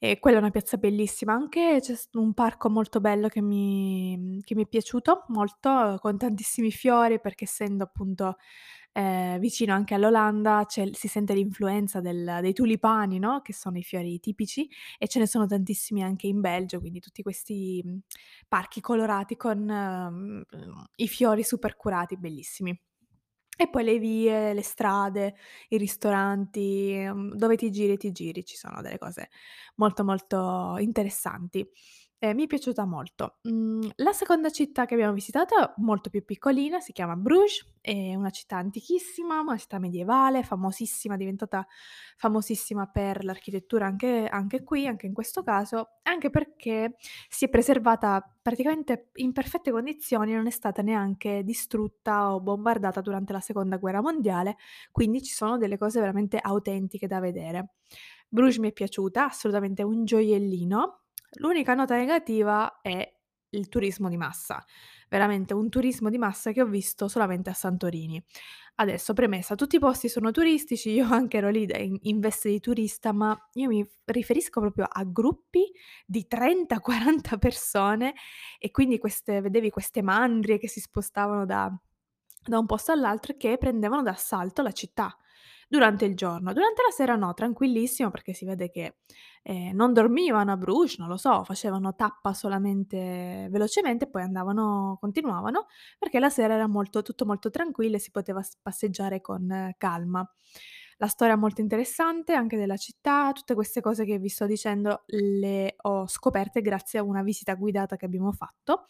E 0.00 0.18
quella 0.20 0.36
è 0.38 0.40
una 0.40 0.50
piazza 0.50 0.76
bellissima. 0.78 1.32
Anche 1.34 1.78
c'è 1.80 1.94
un 2.14 2.32
parco 2.34 2.70
molto 2.70 3.00
bello 3.00 3.28
che 3.28 3.42
mi 3.42 4.40
che 4.44 4.54
mi 4.54 4.64
è 4.64 4.68
piaciuto 4.68 5.24
molto, 5.28 5.98
con 6.00 6.16
tantissimi 6.18 6.70
fiori 6.70 7.20
perché 7.20 7.44
essendo 7.44 7.84
appunto, 7.84 8.36
ehm, 9.00 9.38
vicino 9.38 9.72
anche 9.74 9.94
all'Olanda 9.94 10.64
si 10.92 11.08
sente 11.08 11.34
l'influenza 11.34 12.00
del 12.00 12.38
dei 12.40 12.52
tulipani, 12.52 13.18
no, 13.18 13.40
che 13.42 13.52
sono 13.52 13.78
i 13.78 13.82
fiori 13.82 14.18
tipici, 14.20 14.68
e 14.98 15.08
ce 15.08 15.18
ne 15.20 15.26
sono 15.26 15.46
tantissimi 15.46 16.02
anche 16.02 16.26
in 16.26 16.40
Belgio, 16.40 16.80
quindi 16.80 17.00
tutti 17.00 17.22
questi, 17.22 17.82
mhmm, 17.84 17.98
parchi 18.48 18.80
colorati 18.80 19.36
con, 19.36 19.58
mhmm, 19.64 20.42
i 20.96 21.08
fiori 21.08 21.44
super 21.44 21.76
curati, 21.76 22.16
bellissimi. 22.18 22.78
E 23.60 23.68
poi 23.68 23.82
le 23.84 23.98
vie, 23.98 24.54
le 24.54 24.62
strade, 24.62 25.34
i 25.70 25.78
ristoranti, 25.78 26.94
mhmm, 26.96 27.34
dove 27.34 27.56
ti 27.56 27.70
giri 27.72 27.96
ti 27.96 28.12
giri 28.12 28.44
ci 28.44 28.56
sono 28.56 28.80
delle 28.82 28.98
cose 28.98 29.30
molto, 29.76 30.04
molto 30.04 30.76
interessanti. 30.78 31.68
E 32.20 32.34
mi 32.34 32.44
è 32.44 32.46
piaciuta 32.48 32.84
molto. 32.84 33.38
Mhmm, 33.42 33.90
la 33.96 34.12
seconda 34.12 34.50
città 34.50 34.86
che 34.86 34.94
abbiamo 34.94 35.12
visitato, 35.12 35.74
molto 35.76 36.10
più 36.10 36.24
piccolina, 36.24 36.80
si 36.80 36.90
chiama 36.90 37.14
Bruges, 37.14 37.64
è 37.80 38.16
una 38.16 38.30
città 38.30 38.56
antichissima, 38.56 39.38
una 39.38 39.56
città 39.56 39.78
medievale, 39.78 40.42
famosissima, 40.42 41.16
diventata 41.16 41.64
famosissima 42.16 42.86
per 42.86 43.22
l'architettura 43.22 43.86
anche 43.86 44.26
anche 44.26 44.64
qui, 44.64 44.88
anche 44.88 45.06
in 45.06 45.12
questo 45.12 45.44
caso, 45.44 45.98
anche 46.02 46.28
perché 46.28 46.96
si 47.28 47.44
è 47.44 47.48
preservata 47.48 48.20
praticamente 48.42 49.10
in 49.16 49.30
perfette 49.32 49.70
condizioni, 49.70 50.32
non 50.32 50.48
è 50.48 50.50
stata 50.50 50.82
neanche 50.82 51.44
distrutta 51.44 52.34
o 52.34 52.40
bombardata 52.40 53.00
durante 53.00 53.32
la 53.32 53.40
seconda 53.40 53.76
guerra 53.76 54.00
mondiale, 54.00 54.56
quindi 54.90 55.22
ci 55.22 55.32
sono 55.32 55.56
delle 55.56 55.78
cose 55.78 56.00
veramente 56.00 56.38
autentiche 56.38 57.06
da 57.06 57.20
vedere. 57.20 57.74
Bruges 58.28 58.58
mi 58.58 58.70
è 58.70 58.72
piaciuta, 58.72 59.26
assolutamente 59.26 59.84
un 59.84 60.04
gioiellino, 60.04 61.02
L'unica 61.36 61.74
nota 61.74 61.96
negativa 61.96 62.80
è 62.80 63.16
il 63.50 63.68
turismo 63.68 64.08
di 64.08 64.16
massa. 64.16 64.64
Veramente 65.08 65.54
un 65.54 65.68
turismo 65.70 66.10
di 66.10 66.18
massa 66.18 66.52
che 66.52 66.60
ho 66.60 66.66
visto 66.66 67.08
solamente 67.08 67.50
a 67.50 67.54
Santorini. 67.54 68.22
Adesso 68.76 69.12
premessa, 69.12 69.54
tutti 69.54 69.76
i 69.76 69.78
posti 69.80 70.08
sono 70.08 70.30
turistici, 70.30 70.90
io 70.92 71.06
anche 71.10 71.38
ero 71.38 71.48
lì 71.50 71.66
in 71.76 71.98
in 72.02 72.20
veste 72.20 72.50
di 72.50 72.60
turista, 72.60 73.12
ma 73.12 73.36
io 73.54 73.68
mi 73.68 73.86
riferisco 74.04 74.60
proprio 74.60 74.86
a 74.90 75.04
gruppi 75.04 75.70
di 76.06 76.26
30, 76.26 76.78
40 76.80 77.36
persone 77.38 78.14
e 78.58 78.70
quindi 78.70 78.98
queste 78.98 79.40
vedevi 79.40 79.70
queste 79.70 80.02
mandrie 80.02 80.58
che 80.58 80.68
si 80.68 80.80
spostavano 80.80 81.44
da 81.44 81.72
da 82.48 82.58
un 82.58 82.66
posto 82.66 82.92
all'altro 82.92 83.32
e 83.32 83.36
che 83.36 83.58
prendevano 83.58 84.02
d'assalto 84.02 84.62
la 84.62 84.72
città 84.72 85.14
durante 85.68 86.04
il 86.04 86.14
giorno. 86.14 86.52
Durante 86.52 86.82
la 86.82 86.90
sera 86.90 87.16
no, 87.16 87.34
tranquillissimo 87.34 88.10
perché 88.10 88.32
si 88.32 88.44
vede 88.44 88.70
che, 88.70 88.96
ehm, 89.42 89.74
non 89.74 89.92
dormivano 89.92 90.52
a 90.52 90.56
Bruges, 90.56 90.98
non 90.98 91.08
lo 91.08 91.16
so, 91.16 91.44
facevano 91.44 91.94
tappa 91.94 92.32
solamente 92.34 93.48
velocemente 93.50 94.06
e 94.06 94.08
poi 94.10 94.22
andavano 94.22 94.96
continuavano, 95.00 95.66
perché 95.98 96.18
la 96.18 96.30
sera 96.30 96.54
era 96.54 96.66
molto 96.66 97.02
tutto 97.02 97.24
molto 97.26 97.50
tranquillo 97.50 97.96
e 97.96 97.98
si 98.00 98.10
poteva 98.10 98.42
passeggiare 98.62 99.20
con 99.20 99.50
eh, 99.50 99.74
calma. 99.78 100.28
La 101.00 101.06
storia 101.06 101.36
molto 101.36 101.60
interessante 101.60 102.32
anche 102.34 102.56
della 102.56 102.76
città, 102.76 103.30
tutte 103.32 103.54
queste 103.54 103.80
cose 103.80 104.04
che 104.04 104.18
vi 104.18 104.28
sto 104.28 104.46
dicendo 104.46 105.04
le 105.06 105.76
ho 105.82 106.08
scoperte 106.08 106.60
grazie 106.60 106.98
a 106.98 107.04
una 107.04 107.22
visita 107.22 107.54
guidata 107.54 107.96
che 107.96 108.04
abbiamo 108.04 108.32
fatto. 108.32 108.86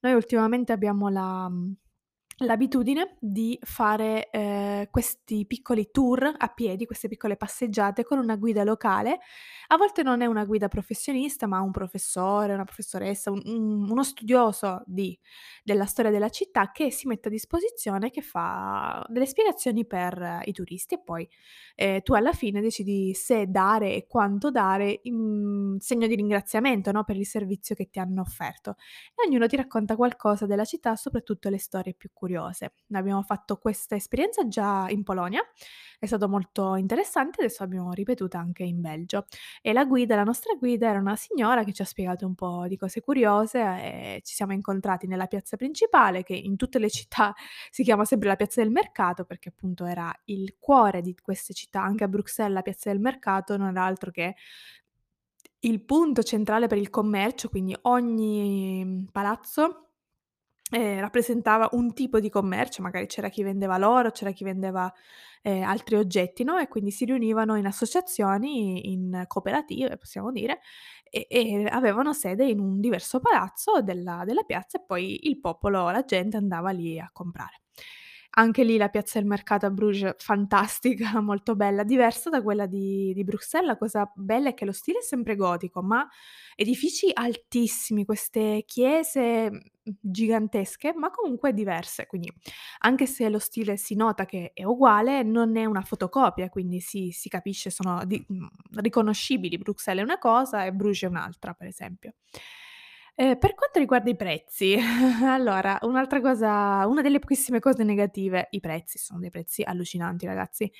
Noi 0.00 0.12
ultimamente 0.12 0.72
abbiamo 0.72 1.08
la 1.08 1.50
l'abitudine 2.42 3.16
di 3.20 3.58
fare, 3.62 4.30
ehm, 4.30 4.86
questi 4.90 5.44
piccoli 5.46 5.90
tour 5.90 6.32
a 6.36 6.48
piedi, 6.48 6.86
queste 6.86 7.08
piccole 7.08 7.36
passeggiate 7.36 8.02
con 8.04 8.18
una 8.18 8.36
guida 8.36 8.64
locale. 8.64 9.18
A 9.68 9.76
volte 9.76 10.02
non 10.02 10.22
è 10.22 10.26
una 10.26 10.44
guida 10.44 10.68
professionista, 10.68 11.46
ma 11.46 11.60
un 11.60 11.70
professore, 11.70 12.54
una 12.54 12.64
professoressa, 12.64 13.30
un 13.30 13.40
un 13.44 13.90
uno 13.90 14.02
studioso 14.04 14.82
di 14.86 15.18
della 15.62 15.84
storia 15.86 16.10
della 16.10 16.28
città 16.30 16.70
che 16.72 16.90
si 16.90 17.06
mette 17.06 17.28
a 17.28 17.30
disposizione, 17.30 18.10
che 18.10 18.22
fa 18.22 19.04
delle 19.08 19.26
spiegazioni 19.26 19.86
per 19.86 20.20
eh, 20.20 20.40
i 20.44 20.52
turisti 20.52 20.94
e 20.94 21.02
poi, 21.02 21.28
ehm, 21.74 22.00
tu 22.02 22.14
alla 22.14 22.32
fine 22.32 22.60
decidi 22.60 23.12
se 23.14 23.46
dare 23.48 23.94
e 23.94 24.06
quanto 24.06 24.50
dare 24.50 25.00
in 25.02 25.76
segno 25.80 26.06
di 26.06 26.14
ringraziamento, 26.14 26.90
no, 26.92 27.04
per 27.04 27.16
il 27.16 27.26
servizio 27.26 27.74
che 27.74 27.88
ti 27.90 27.98
hanno 27.98 28.20
offerto 28.22 28.76
e 29.14 29.26
ognuno 29.26 29.46
ti 29.46 29.56
racconta 29.56 29.96
qualcosa 29.96 30.46
della 30.46 30.64
città, 30.64 30.96
soprattutto 30.96 31.48
le 31.48 31.58
storie 31.58 31.94
più 31.94 32.10
curiose. 32.12 32.29
Noi 32.38 33.00
abbiamo 33.00 33.22
fatto 33.22 33.56
questa 33.56 33.94
esperienza 33.94 34.46
già 34.48 34.86
in 34.88 35.02
Polonia, 35.02 35.42
è 35.98 36.06
stato 36.06 36.28
molto 36.28 36.76
interessante, 36.76 37.40
adesso 37.40 37.62
l'abbiamo 37.62 37.92
ripetuta 37.92 38.38
anche 38.38 38.62
in 38.62 38.80
Belgio. 38.80 39.26
E 39.60 39.72
la 39.72 39.84
guida 39.84 40.14
la 40.16 40.24
nostra 40.24 40.54
guida 40.54 40.88
era 40.88 40.98
una 40.98 41.16
signora 41.16 41.64
che 41.64 41.72
ci 41.72 41.82
ha 41.82 41.84
spiegato 41.84 42.26
un 42.26 42.34
po' 42.34 42.66
di 42.66 42.76
cose 42.76 43.00
curiose 43.00 43.60
e 43.60 44.20
ci 44.24 44.34
siamo 44.34 44.52
incontrati 44.52 45.06
nella 45.06 45.26
piazza 45.26 45.56
principale, 45.56 46.22
che 46.22 46.34
in 46.34 46.56
tutte 46.56 46.78
le 46.78 46.90
città 46.90 47.34
si 47.70 47.82
chiama 47.82 48.04
sempre 48.04 48.28
la 48.28 48.36
piazza 48.36 48.62
del 48.62 48.70
mercato, 48.70 49.24
perché 49.24 49.50
appunto 49.50 49.84
era 49.84 50.12
il 50.26 50.56
cuore 50.58 51.02
di 51.02 51.14
queste 51.20 51.52
città. 51.54 51.82
Anche 51.82 52.04
a 52.04 52.08
Bruxelles 52.08 52.54
la 52.54 52.62
piazza 52.62 52.90
del 52.90 53.00
mercato 53.00 53.56
non 53.56 53.68
era 53.68 53.84
altro 53.84 54.10
che 54.10 54.34
il 55.60 55.84
punto 55.84 56.22
centrale 56.22 56.66
per 56.66 56.78
il 56.78 56.90
commercio, 56.90 57.48
quindi 57.48 57.76
ogni, 57.82 59.06
palazzo, 59.12 59.89
ehm, 60.70 61.00
rappresentava 61.00 61.68
un 61.72 61.92
tipo 61.94 62.20
di 62.20 62.28
commercio, 62.30 62.82
magari 62.82 63.06
c'era 63.06 63.28
chi 63.28 63.42
vendeva 63.42 63.78
l'oro, 63.78 64.10
c'era 64.10 64.30
chi 64.32 64.44
vendeva, 64.44 64.92
ehm, 65.42 65.62
altri 65.64 65.96
oggetti, 65.96 66.44
no, 66.44 66.58
e 66.58 66.68
quindi 66.68 66.90
si 66.90 67.04
riunivano 67.04 67.56
in 67.56 67.66
associazioni, 67.66 68.92
in 68.92 69.24
cooperative 69.26 69.96
possiamo 69.96 70.30
dire, 70.32 70.60
e 71.10 71.26
e 71.28 71.66
avevano 71.70 72.12
sede 72.12 72.46
in 72.46 72.60
un 72.60 72.80
diverso 72.80 73.20
palazzo 73.20 73.82
della 73.82 74.22
della 74.24 74.42
piazza 74.44 74.78
e 74.78 74.84
poi 74.86 75.26
il 75.28 75.40
popolo, 75.40 75.90
la 75.90 76.04
gente 76.04 76.36
andava 76.36 76.70
lì 76.70 76.98
a 77.00 77.10
comprare. 77.12 77.60
Anche 78.34 78.62
lì 78.62 78.76
la 78.76 78.88
piazza 78.88 79.18
del 79.18 79.26
mercato 79.26 79.66
a 79.66 79.70
Bruges 79.70 80.14
fantastica, 80.18 81.18
molto 81.20 81.56
bella, 81.56 81.82
diversa 81.82 82.30
da 82.30 82.42
quella 82.42 82.66
di 82.66 83.12
di 83.12 83.24
Bruxelles. 83.24 83.66
La 83.68 83.76
cosa 83.76 84.10
bella 84.14 84.50
è 84.50 84.54
che 84.54 84.64
lo 84.64 84.72
stile 84.72 84.98
è 84.98 85.02
sempre 85.02 85.34
gotico, 85.34 85.82
ma 85.82 86.08
edifici 86.54 87.10
altissimi, 87.12 88.04
queste 88.04 88.62
chiese, 88.66 89.50
gigantesche, 90.00 90.92
ma 90.94 91.10
comunque 91.10 91.52
diverse. 91.52 92.06
Quindi 92.06 92.32
anche 92.80 93.06
se 93.06 93.28
lo 93.28 93.38
stile 93.38 93.76
si 93.76 93.94
nota 93.94 94.24
che 94.26 94.52
è 94.54 94.64
uguale, 94.64 95.22
non 95.22 95.56
è 95.56 95.64
una 95.64 95.82
fotocopia, 95.82 96.48
quindi 96.48 96.80
si 96.80 97.10
si 97.12 97.28
capisce, 97.28 97.70
sono 97.70 98.04
di 98.04 98.24
mhmm, 98.26 98.48
riconoscibili. 98.76 99.58
Bruxelles 99.58 100.02
è 100.02 100.04
una 100.04 100.18
cosa 100.18 100.64
e 100.64 100.72
Bruges 100.72 101.02
è 101.02 101.06
un'altra, 101.06 101.54
per 101.54 101.66
esempio. 101.68 102.14
Ehm, 103.16 103.38
per 103.38 103.54
quanto 103.54 103.78
riguarda 103.78 104.10
i 104.10 104.16
prezzi, 104.16 104.76
allora 105.24 105.78
un'altra 105.82 106.20
cosa 106.20 106.86
una 106.86 107.02
delle 107.02 107.18
pochissime 107.18 107.58
cose 107.60 107.82
negative, 107.84 108.48
i 108.50 108.60
prezzi, 108.60 108.98
sono 108.98 109.20
dei 109.20 109.30
prezzi 109.30 109.62
allucinanti 109.62 110.26
ragazzi. 110.26 110.70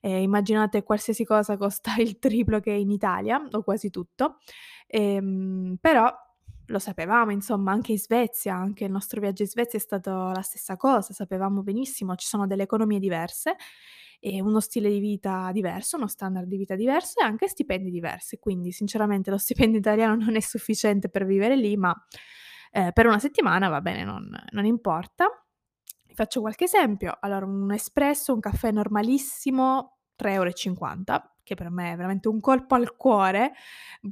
Ehm, 0.00 0.22
immaginate 0.22 0.82
qualsiasi 0.82 1.24
cosa 1.24 1.56
costa 1.56 1.94
il 1.98 2.18
triplo 2.18 2.60
che 2.60 2.70
in 2.72 2.90
Italia, 2.90 3.42
o 3.50 3.62
quasi 3.62 3.90
tutto, 3.90 4.38
ehm, 4.86 5.76
però 5.80 6.12
lo 6.68 6.78
sapevamo 6.78 7.30
insomma 7.32 7.72
anche 7.72 7.92
in 7.92 7.98
Svezia, 7.98 8.54
anche 8.54 8.84
il 8.84 8.90
nostro 8.90 9.20
viaggio 9.20 9.42
in 9.42 9.48
Svezia 9.48 9.78
è 9.78 9.82
stato 9.82 10.10
la 10.30 10.42
stessa 10.42 10.76
cosa, 10.76 11.12
sapevamo 11.12 11.62
benissimo, 11.62 12.14
ci 12.16 12.26
sono 12.26 12.46
delle 12.46 12.62
economie 12.64 12.98
diverse 12.98 13.56
e 14.20 14.40
uno 14.40 14.60
stile 14.60 14.90
di 14.90 14.98
vita 14.98 15.50
diverso, 15.52 15.96
uno 15.96 16.08
standard 16.08 16.46
di 16.48 16.56
vita 16.56 16.74
diverso 16.74 17.20
e 17.20 17.24
anche 17.24 17.48
stipendi 17.48 17.90
diversi. 17.90 18.38
Quindi 18.38 18.72
sinceramente 18.72 19.30
lo 19.30 19.38
stipendio 19.38 19.78
italiano 19.78 20.16
non 20.16 20.36
è 20.36 20.40
sufficiente 20.40 21.08
per 21.08 21.24
vivere 21.24 21.56
lì, 21.56 21.76
ma, 21.76 21.94
ehm, 22.72 22.92
per 22.92 23.06
una 23.06 23.18
settimana 23.18 23.68
va 23.68 23.80
bene, 23.80 24.04
non 24.04 24.28
non 24.50 24.64
importa. 24.64 25.26
Vi 26.06 26.14
faccio 26.14 26.40
qualche 26.40 26.64
esempio: 26.64 27.16
allora 27.20 27.46
un 27.46 27.70
espresso, 27.72 28.34
un 28.34 28.40
caffè 28.40 28.70
normalissimo, 28.72 29.98
3,50 30.16 31.14
€, 31.16 31.37
che 31.48 31.54
per 31.54 31.70
me 31.70 31.92
è 31.92 31.96
veramente 31.96 32.28
un 32.28 32.40
colpo 32.40 32.74
al 32.74 32.94
cuore, 32.96 33.52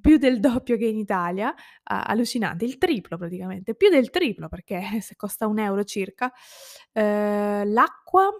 più 0.00 0.16
del 0.16 0.40
doppio 0.40 0.76
che 0.76 0.86
in 0.86 0.96
Italia, 0.96 1.54
a 1.84 2.02
allucinante, 2.02 2.64
il 2.64 2.78
triplo 2.78 3.16
praticamente, 3.18 3.74
più 3.74 3.88
del 3.90 4.10
triplo 4.10 4.48
perché 4.48 4.80
se 5.00 5.16
costa 5.16 5.46
1 5.46 5.82
€ 5.82 5.84
circa. 5.84 6.32
Ehm, 6.92 7.72
l'acqua 7.72 8.30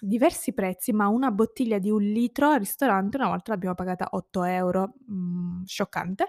Diversi 0.00 0.52
prezzi, 0.52 0.92
ma 0.92 1.06
una 1.08 1.30
bottiglia 1.30 1.78
di 1.78 1.88
1 1.88 2.04
litro 2.04 2.50
al 2.50 2.58
ristorante 2.58 3.16
una 3.16 3.28
volta 3.28 3.52
l'abbiamo 3.52 3.74
pagata 3.74 4.08
8 4.10 4.42
€, 4.44 4.92
mhmm, 5.06 5.64
scioccante. 5.64 6.28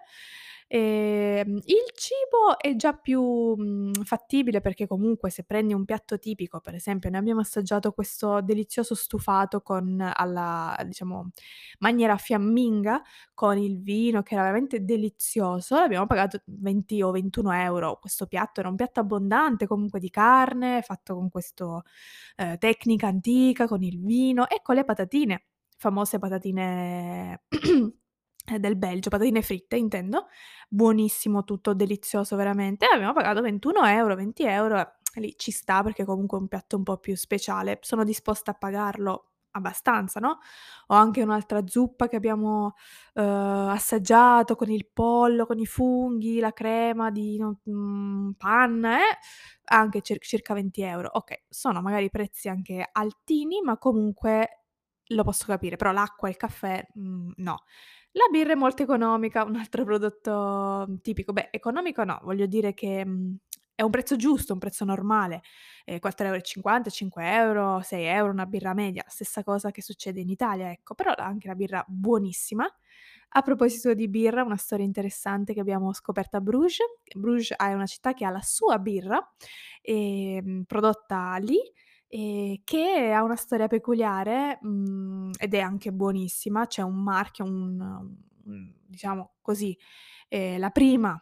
Ehm, 0.72 1.58
il 1.66 1.84
cibo 1.94 2.58
è 2.60 2.76
già 2.76 2.94
più, 2.94 3.22
mhmm, 3.56 3.92
fattibile 4.04 4.62
perché 4.62 4.88
comunque 4.88 5.30
se 5.30 5.44
prendi 5.44 5.74
un 5.74 5.86
piatto 5.86 6.18
tipico, 6.18 6.60
per 6.60 6.74
esempio 6.74 7.10
noi 7.12 7.20
abbiamo 7.20 7.42
assaggiato 7.42 7.92
questo 7.92 8.42
delizioso 8.42 8.96
stufato 8.96 9.62
con 9.62 10.00
alla 10.14 10.76
diciamo 10.88 11.30
maniera 11.80 12.18
fiamminga, 12.18 13.02
con 13.36 13.58
il 13.60 13.80
vino 13.82 14.24
che 14.24 14.34
era 14.34 14.44
veramente 14.44 14.84
delizioso, 14.84 15.76
l'abbiamo 15.76 16.08
pagato 16.08 16.42
20 16.46 17.02
o 17.04 17.12
21 17.12 17.52
€. 17.52 18.00
Questo 18.00 18.26
piatto 18.26 18.60
era 18.60 18.70
un 18.70 18.76
piatto 18.76 19.00
abbondante, 19.00 19.68
comunque 19.68 20.00
di 20.00 20.10
carne, 20.10 20.82
fatto 20.82 21.14
con 21.16 21.30
questo 21.30 21.84
ehm, 22.38 22.58
tecnica 22.58 23.08
antica, 23.08 23.68
con 23.68 23.84
il 23.84 24.00
vino 24.02 24.48
e 24.50 24.62
con 24.64 24.76
le 24.76 24.84
patatine, 24.84 25.46
famose 25.78 26.18
patatine 26.20 27.44
del 28.60 28.75
Belgio, 28.78 29.10
patatine 29.10 29.42
fritte 29.42 29.75
intendo, 29.75 30.28
buonissimo 30.70 31.44
tutto, 31.44 31.74
delizioso 31.74 32.36
veramente, 32.36 32.86
abbiamo 32.86 33.14
pagato 33.14 33.42
21 33.42 33.82
€, 33.84 34.16
20 34.16 34.44
€, 34.44 34.80
e 35.14 35.20
lì 35.22 35.34
ci 35.38 35.52
sta 35.52 35.82
perché 35.84 36.06
comunque 36.06 36.38
è 36.38 36.42
un 36.42 36.48
piatto 36.48 36.78
un 36.78 36.84
po' 36.84 36.98
più 36.98 37.16
speciale. 37.16 37.80
Sono 37.82 38.04
disposta 38.04 38.52
a 38.52 38.54
pagarlo 38.54 39.32
abbastanza, 39.52 40.20
no, 40.20 40.40
o 40.88 40.96
anche 40.96 41.22
un'altra 41.24 41.66
zuppa 41.66 42.08
che 42.08 42.18
abbiamo, 42.18 42.74
uhm, 43.14 43.24
assaggiato 43.70 44.56
con 44.56 44.70
il 44.70 44.86
pollo, 44.92 45.46
con 45.46 45.58
i 45.60 45.66
funghi, 45.66 46.40
la 46.40 46.52
crema 46.52 47.10
di 47.10 47.38
no 47.38 47.60
mhmm, 47.64 48.34
panna, 48.38 48.98
eh, 49.00 49.18
anche 49.66 50.02
cir 50.02 50.20
circa 50.20 50.54
20 50.54 50.82
€. 50.84 51.10
Okay, 51.14 51.46
sono 51.50 51.82
magari 51.82 52.10
prezzi 52.10 52.50
anche 52.50 52.88
altini, 52.92 53.62
ma 53.64 53.78
comunque 53.78 54.64
lo 55.10 55.24
posso 55.24 55.46
capire, 55.46 55.78
però 55.78 55.92
l'acqua 55.94 56.28
e 56.28 56.32
il 56.32 56.38
caffè, 56.38 56.86
mhmm, 56.96 57.32
no. 57.38 57.64
La 58.18 58.28
birra 58.32 58.54
è 58.54 58.56
molto 58.56 58.82
economica, 58.84 59.44
un 59.44 59.58
altro 59.58 59.84
prodotto 59.84 60.88
tipico. 61.02 61.34
Beh, 61.34 61.50
economico 61.52 62.06
no, 62.06 62.18
voglio 62.24 62.46
dire 62.46 62.74
che, 62.74 63.06
mhmm, 63.06 63.36
è 63.76 63.82
un 63.82 63.90
prezzo 63.90 64.16
giusto, 64.16 64.54
un 64.54 64.60
prezzo 64.60 64.86
normale, 64.86 65.42
ehm, 65.84 66.00
4,50 66.00 66.90
€, 66.90 66.94
5 66.94 67.24
€, 67.26 67.82
6 67.82 68.06
€ 68.06 68.32
una 68.32 68.46
birra 68.46 68.74
media, 68.74 69.04
stessa 69.08 69.44
cosa 69.44 69.70
che 69.72 69.82
succede 69.82 70.22
in 70.22 70.30
Italia, 70.30 70.72
ecco, 70.72 70.96
però 70.96 71.14
anche 71.18 71.48
la 71.50 71.56
birra 71.56 71.84
buonissima. 71.86 72.66
A 73.38 73.42
proposito 73.42 73.94
di 73.94 74.08
birra, 74.08 74.44
una 74.44 74.56
storia 74.56 74.86
interessante 74.86 75.54
che 75.54 75.60
abbiamo 75.60 75.92
scoperto 75.92 76.38
a 76.38 76.42
Bruges. 76.42 76.78
Bruges 77.18 77.54
è 77.58 77.74
una 77.74 77.86
città 77.86 78.14
che 78.14 78.24
ha 78.24 78.30
la 78.30 78.42
sua 78.42 78.80
birra, 78.80 79.20
ehm, 79.82 80.64
prodotta 80.66 81.36
lì 81.42 81.60
Ehm, 82.18 82.62
che 82.64 83.12
ha 83.14 83.24
una 83.24 83.36
storia 83.36 83.68
peculiare, 83.68 84.58
mhmm, 84.62 85.32
ed 85.38 85.54
è 85.54 85.60
anche 85.60 85.92
buonissima. 85.92 86.66
C'è 86.68 86.82
un 86.82 87.04
marchio, 87.04 87.44
un 87.46 88.16
diciamo 88.88 89.34
così, 89.42 89.78
ehm, 90.30 90.60
la 90.60 90.70
prima 90.70 91.20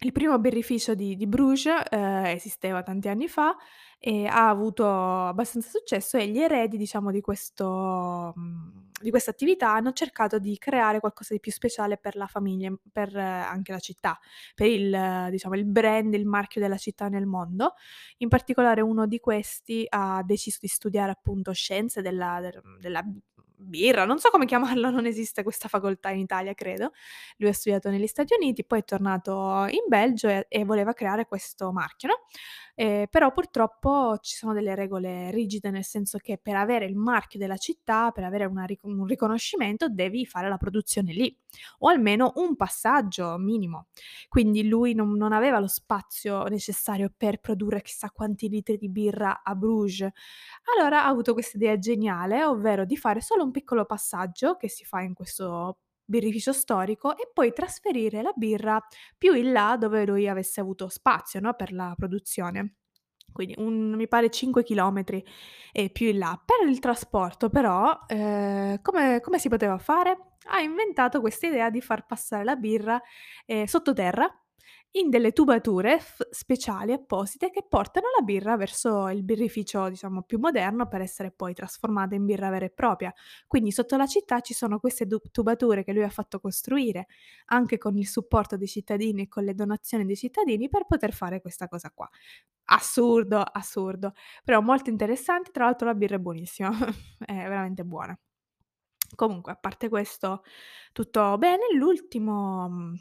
il 0.00 0.12
primo 0.12 0.38
birrificio 0.38 0.94
di 0.94 1.16
di 1.16 1.26
Bruges, 1.26 1.82
ehm, 1.90 2.26
esisteva 2.26 2.82
tanti 2.82 3.08
anni 3.08 3.28
fa 3.28 3.56
e 3.98 4.26
ha 4.26 4.48
avuto 4.48 4.86
abbastanza 5.26 5.68
successo 5.70 6.16
e 6.18 6.28
gli 6.28 6.38
eredi, 6.40 6.76
diciamo, 6.76 7.10
di 7.12 7.20
questo 7.20 8.32
mhmm, 8.36 8.81
di 9.02 9.10
questa 9.10 9.30
attività 9.30 9.72
hanno 9.72 9.92
cercato 9.92 10.38
di 10.38 10.56
creare 10.58 11.00
qualcosa 11.00 11.34
di 11.34 11.40
più 11.40 11.52
speciale 11.52 11.98
per 11.98 12.16
la 12.16 12.26
famiglia, 12.26 12.72
per 12.90 13.14
eh, 13.16 13.20
anche 13.20 13.72
la 13.72 13.78
città, 13.78 14.18
per 14.54 14.68
il 14.68 15.28
diciamo, 15.30 15.54
il 15.56 15.64
brand, 15.66 16.14
il 16.14 16.26
marchio 16.26 16.60
della 16.60 16.76
città 16.78 17.08
nel 17.08 17.26
mondo. 17.26 17.74
In 18.18 18.28
particolare 18.28 18.80
uno 18.80 19.06
di 19.06 19.18
questi 19.18 19.84
ha 19.88 20.22
deciso 20.24 20.58
di 20.60 20.68
studiare 20.68 21.10
appunto 21.10 21.52
scienze 21.52 22.00
della 22.02 22.38
del 22.40 22.60
della 22.80 23.04
birra, 23.62 24.04
non 24.04 24.18
so 24.18 24.28
come 24.30 24.46
chiamarlo, 24.46 24.90
non 24.90 25.06
esiste 25.06 25.42
questa 25.42 25.68
facoltà 25.68 26.10
in 26.10 26.18
Italia 26.18 26.54
credo. 26.54 26.92
Lui 27.36 27.48
ha 27.48 27.52
studiato 27.52 27.90
negli 27.90 28.06
Stati 28.06 28.34
Uniti, 28.34 28.64
poi 28.64 28.80
è 28.80 28.84
tornato 28.84 29.66
in 29.68 29.84
Belgio 29.88 30.28
e 30.28 30.46
e 30.48 30.64
voleva 30.64 30.92
creare 30.92 31.26
questo 31.26 31.72
marchio, 31.72 32.08
no, 32.08 32.14
ehm, 32.74 33.06
però 33.10 33.32
purtroppo 33.32 34.18
ci 34.20 34.36
sono 34.36 34.52
delle 34.52 34.74
regole 34.74 35.30
rigide, 35.30 35.70
nel 35.70 35.84
senso 35.84 36.18
che 36.18 36.38
per 36.42 36.56
avere 36.56 36.84
il 36.86 36.96
marchio 36.96 37.38
della 37.38 37.56
città, 37.56 38.10
per 38.12 38.24
avere 38.24 38.44
una 38.46 38.66
un 38.82 39.04
riconoscimento 39.06 39.88
devi 39.88 40.24
fare 40.26 40.48
la 40.48 40.56
produzione 40.56 41.12
lì, 41.12 41.36
o 41.78 41.88
almeno 41.88 42.32
un 42.36 42.56
passaggio 42.56 43.36
minimo. 43.38 43.86
Quindi 44.28 44.66
lui 44.68 44.94
non 44.94 45.10
non 45.16 45.32
aveva 45.32 45.58
lo 45.58 45.66
spazio 45.68 46.44
necessario 46.44 47.12
per 47.16 47.40
produrre 47.40 47.82
chissà 47.82 48.10
quanti 48.10 48.48
litri 48.48 48.76
di 48.78 48.88
birra 48.88 49.42
a 49.42 49.54
Bruges. 49.54 50.08
Allora 50.76 51.04
ha 51.04 51.08
avuto 51.08 51.32
questa 51.34 51.56
idea 51.56 51.78
geniale, 51.78 52.44
ovvero 52.44 52.84
di 52.84 52.96
fare 52.96 53.20
solo 53.20 53.44
un 53.44 53.50
piccolo 53.50 53.84
passaggio 53.84 54.56
che 54.56 54.68
si 54.68 54.84
fa 54.84 55.00
in 55.02 55.14
questo 55.14 55.78
birrificio 56.04 56.52
storico 56.52 57.16
e 57.16 57.30
poi 57.32 57.52
trasferire 57.52 58.22
la 58.22 58.32
birra 58.34 58.84
più 59.16 59.34
in 59.34 59.52
là 59.52 59.76
dove 59.78 60.04
lui 60.06 60.28
avesse 60.28 60.60
avuto 60.60 60.88
spazio, 60.88 61.40
no, 61.40 61.54
per 61.54 61.72
la 61.72 61.94
produzione. 61.96 62.76
Quindi 63.32 63.54
un 63.58 63.94
mi 63.94 64.08
pare 64.08 64.30
5 64.30 64.62
chilometri, 64.62 65.24
ehm, 65.72 65.88
più 65.90 66.08
in 66.08 66.18
là. 66.18 66.40
Per 66.44 66.68
il 66.68 66.78
trasporto 66.80 67.48
però, 67.50 67.98
ehm, 68.06 68.80
come 68.82 69.20
come 69.20 69.38
si 69.38 69.48
poteva 69.48 69.78
fare? 69.78 70.16
Ha 70.50 70.60
inventato 70.60 71.20
questa 71.20 71.46
idea 71.46 71.70
di 71.70 71.80
far 71.80 72.04
passare 72.06 72.44
la 72.44 72.56
birra, 72.56 73.00
ehm, 73.46 73.64
sottoterra 73.64 74.28
in 74.92 75.08
delle 75.08 75.32
tubature 75.32 75.98
f 75.98 76.26
speciali 76.30 76.92
apposite 76.92 77.50
che 77.50 77.64
portano 77.66 78.08
la 78.16 78.22
birra 78.22 78.56
verso 78.56 79.08
il 79.08 79.22
birrificio, 79.22 79.88
diciamo, 79.88 80.22
più 80.22 80.38
moderno 80.38 80.86
per 80.86 81.00
essere 81.00 81.30
poi 81.30 81.54
trasformata 81.54 82.14
in 82.14 82.26
birra 82.26 82.50
vera 82.50 82.66
e 82.66 82.70
propria. 82.70 83.12
Quindi 83.46 83.72
sotto 83.72 83.96
la 83.96 84.06
città 84.06 84.40
ci 84.40 84.52
sono 84.52 84.78
queste 84.80 85.06
du 85.06 85.18
tubature 85.30 85.82
che 85.84 85.92
lui 85.92 86.02
ha 86.02 86.10
fatto 86.10 86.40
costruire, 86.40 87.06
anche 87.46 87.78
con 87.78 87.96
il 87.96 88.06
supporto 88.06 88.56
dei 88.56 88.68
cittadini 88.68 89.22
e 89.22 89.28
con 89.28 89.44
le 89.44 89.54
donazioni 89.54 90.04
dei 90.04 90.16
cittadini 90.16 90.68
per 90.68 90.84
poter 90.86 91.12
fare 91.12 91.40
questa 91.40 91.68
cosa 91.68 91.90
qua. 91.94 92.08
Assurdo, 92.64 93.40
assurdo, 93.40 94.12
però 94.44 94.60
molto 94.60 94.90
interessante, 94.90 95.50
tra 95.52 95.64
l'altro 95.64 95.86
la 95.86 95.94
birra 95.94 96.16
è 96.16 96.18
buonissima, 96.18 96.70
è 97.24 97.32
veramente 97.32 97.84
buona. 97.84 98.18
Comunque, 99.14 99.52
a 99.52 99.56
parte 99.56 99.88
questo, 99.88 100.42
tutto 100.92 101.36
bene. 101.38 101.64
L'ultimo, 101.74 102.94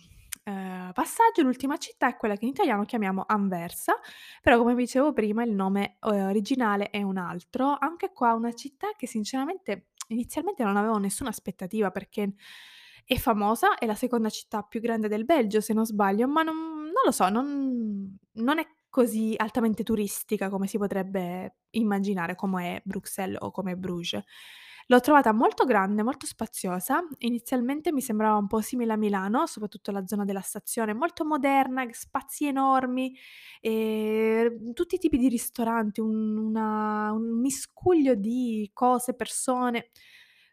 ehm, 0.44 0.92
passaggio, 0.94 1.42
l'ultima 1.44 1.78
città 1.78 2.08
è 2.08 2.18
quella 2.18 2.36
che 2.36 2.46
in 2.46 2.52
italiano 2.52 2.84
chiamiamo 2.86 3.24
Anversa, 3.28 3.94
però 4.42 4.58
come 4.58 4.74
vi 4.76 4.84
dicevo 4.84 5.14
prima 5.14 5.44
il 5.44 5.52
nome, 5.54 5.98
uhm, 6.02 6.28
originale 6.28 6.90
è 6.90 7.02
un 7.04 7.18
altro. 7.18 7.76
Anche 7.80 8.12
qua 8.14 8.34
una 8.34 8.54
città 8.54 8.90
che 8.98 9.08
sinceramente 9.08 9.88
inizialmente 10.10 10.64
non 10.64 10.76
avevo 10.78 10.98
nessuna 10.98 11.30
aspettativa 11.30 11.90
perché 11.92 12.34
è 13.06 13.16
famosa, 13.18 13.76
è 13.78 13.86
la 13.86 13.96
seconda 13.96 14.30
città 14.30 14.62
più 14.64 14.80
grande 14.82 15.08
del 15.08 15.26
Belgio 15.26 15.62
se 15.62 15.74
non 15.74 15.86
sbaglio, 15.86 16.28
ma 16.28 16.44
non 16.44 16.56
non 16.92 17.04
lo 17.06 17.12
so, 17.12 17.30
non 17.30 18.18
non 18.34 18.60
è 18.60 18.68
così 18.90 19.34
altamente 19.38 19.84
turistica 19.84 20.50
come 20.50 20.68
si 20.68 20.78
potrebbe 20.78 21.56
immaginare, 21.72 22.36
come 22.36 22.76
è 22.78 22.82
Bruxelles 22.84 23.38
o 23.42 23.50
come 23.52 23.76
Bruges. 23.78 24.22
L'ho 24.92 25.00
trovata 25.00 25.32
molto 25.32 25.64
grande, 25.64 26.04
molto 26.04 26.26
spaziosa. 26.26 27.02
Inizialmente 27.20 27.94
mi 27.94 28.02
sembrava 28.02 28.36
un 28.36 28.48
po' 28.48 28.60
simile 28.60 28.92
a 28.92 28.98
Milano, 28.98 29.46
soprattutto 29.48 29.90
la 29.92 30.06
zona 30.06 30.26
della 30.26 30.42
stazione, 30.42 30.94
molto 30.94 31.24
moderna, 31.24 31.86
spazi 31.92 32.48
enormi, 32.48 33.16
ehm, 33.62 34.74
tutti 34.74 34.96
i 34.96 34.98
tipi 34.98 35.18
di 35.18 35.30
ristoranti, 35.30 36.02
un 36.02 36.36
una 36.38 37.12
un 37.14 37.40
miscuglio 37.40 38.16
di 38.16 38.70
cose, 38.74 39.14
persone, 39.16 39.92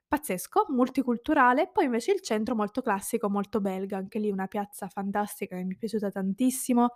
pazzesco, 0.06 0.66
multiculturale. 0.68 1.68
Poi 1.72 1.86
invece 1.86 2.12
il 2.12 2.20
centro 2.20 2.54
molto 2.54 2.80
classico, 2.80 3.28
molto 3.28 3.60
belga, 3.60 3.96
anche 3.96 4.20
lì 4.20 4.30
una 4.30 4.46
piazza 4.46 4.86
fantastica 4.88 5.56
che 5.56 5.64
mi 5.64 5.74
è 5.74 5.76
piaciuta 5.78 6.10
tantissimo, 6.10 6.94